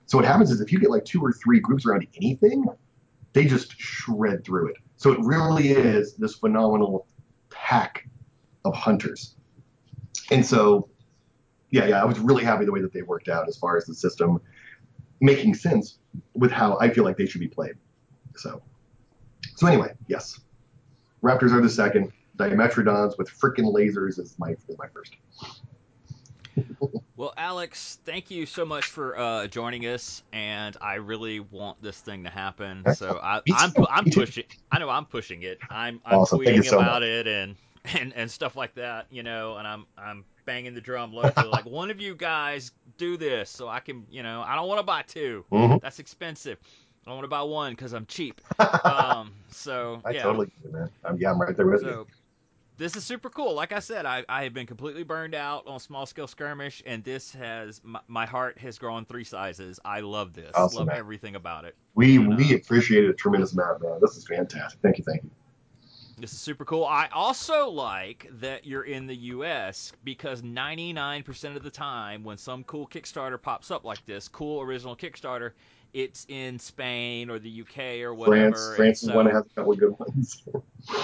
[0.05, 2.65] So what happens is if you get like two or three groups around anything,
[3.33, 4.77] they just shred through it.
[4.97, 7.07] So it really is this phenomenal
[7.49, 8.09] pack
[8.65, 9.35] of hunters.
[10.31, 10.89] And so
[11.71, 13.85] yeah, yeah, I was really happy the way that they worked out as far as
[13.85, 14.41] the system
[15.21, 15.99] making sense
[16.33, 17.75] with how I feel like they should be played.
[18.35, 18.61] So,
[19.55, 20.39] so anyway, yes,
[21.23, 22.11] Raptors are the second.
[22.37, 25.15] Dimetrodons with freaking lasers is my is my first.
[27.17, 31.99] Well, Alex, thank you so much for uh, joining us, and I really want this
[31.99, 32.85] thing to happen.
[32.95, 34.45] So I, Me I'm I'm pushing.
[34.71, 35.59] I know I'm pushing it.
[35.69, 36.39] I'm I'm Awesome.
[36.39, 37.09] Tweeting so about much.
[37.09, 37.55] it and,
[37.93, 39.57] and and stuff like that, you know.
[39.57, 43.67] And I'm I'm banging the drum locally, like one of you guys do this, so
[43.67, 45.43] I can, you know, I don't want to buy two.
[45.51, 46.57] hmm That's expensive.
[47.09, 48.41] I want to buy one because I'm cheap.
[48.83, 50.23] Um, so I yeah.
[50.23, 50.89] totally man.
[51.03, 52.07] I'm, yeah, I'm right there with you.
[52.77, 53.53] This is super cool.
[53.53, 57.03] Like I said, I, I have been completely burned out on small scale skirmish, and
[57.03, 59.79] this has my, my heart has grown three sizes.
[59.83, 60.51] I love this.
[60.55, 60.97] Awesome, love man.
[60.97, 61.75] everything about it.
[61.95, 63.97] We And, we uh, appreciate it a tremendous amount, man.
[64.01, 64.79] This is fantastic.
[64.81, 65.29] Thank you, thank you.
[66.19, 66.83] This is super cool.
[66.85, 72.63] I also like that you're in the US because 99% of the time when some
[72.65, 75.51] cool Kickstarter pops up like this, cool original Kickstarter,
[75.93, 78.73] it's in Spain or the UK or whatever.
[78.75, 80.43] France France is one that so has a couple of good ones.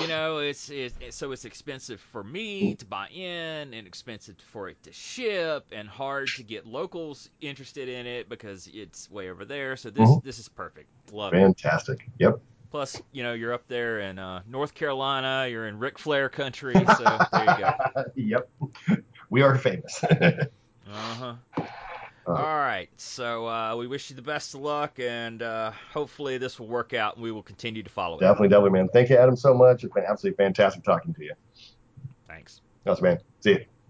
[0.01, 4.67] you know it's, it's so it's expensive for me to buy in and expensive for
[4.69, 9.45] it to ship and hard to get locals interested in it because it's way over
[9.45, 10.23] there so this Mhm.
[10.23, 12.09] this is perfect love it Fantastic.
[12.19, 12.39] Yep.
[12.71, 16.85] plus you know you're up there in uh, north carolina you're in Ric flair country
[16.87, 17.73] so there you go
[18.15, 18.49] yep.
[19.29, 20.03] We are famous.
[20.87, 21.35] uh-huh
[22.27, 26.37] Uh, all right so uh, we wish you the best of luck and uh, hopefully
[26.37, 28.89] this will work out and we will continue to follow it definitely, definitely, man.
[28.91, 29.83] Thank you, Adam, so much.
[29.83, 31.33] It's been absolutely fantastic talking to you.
[32.27, 33.19] thanks Awesome, man.
[33.41, 33.65] See you.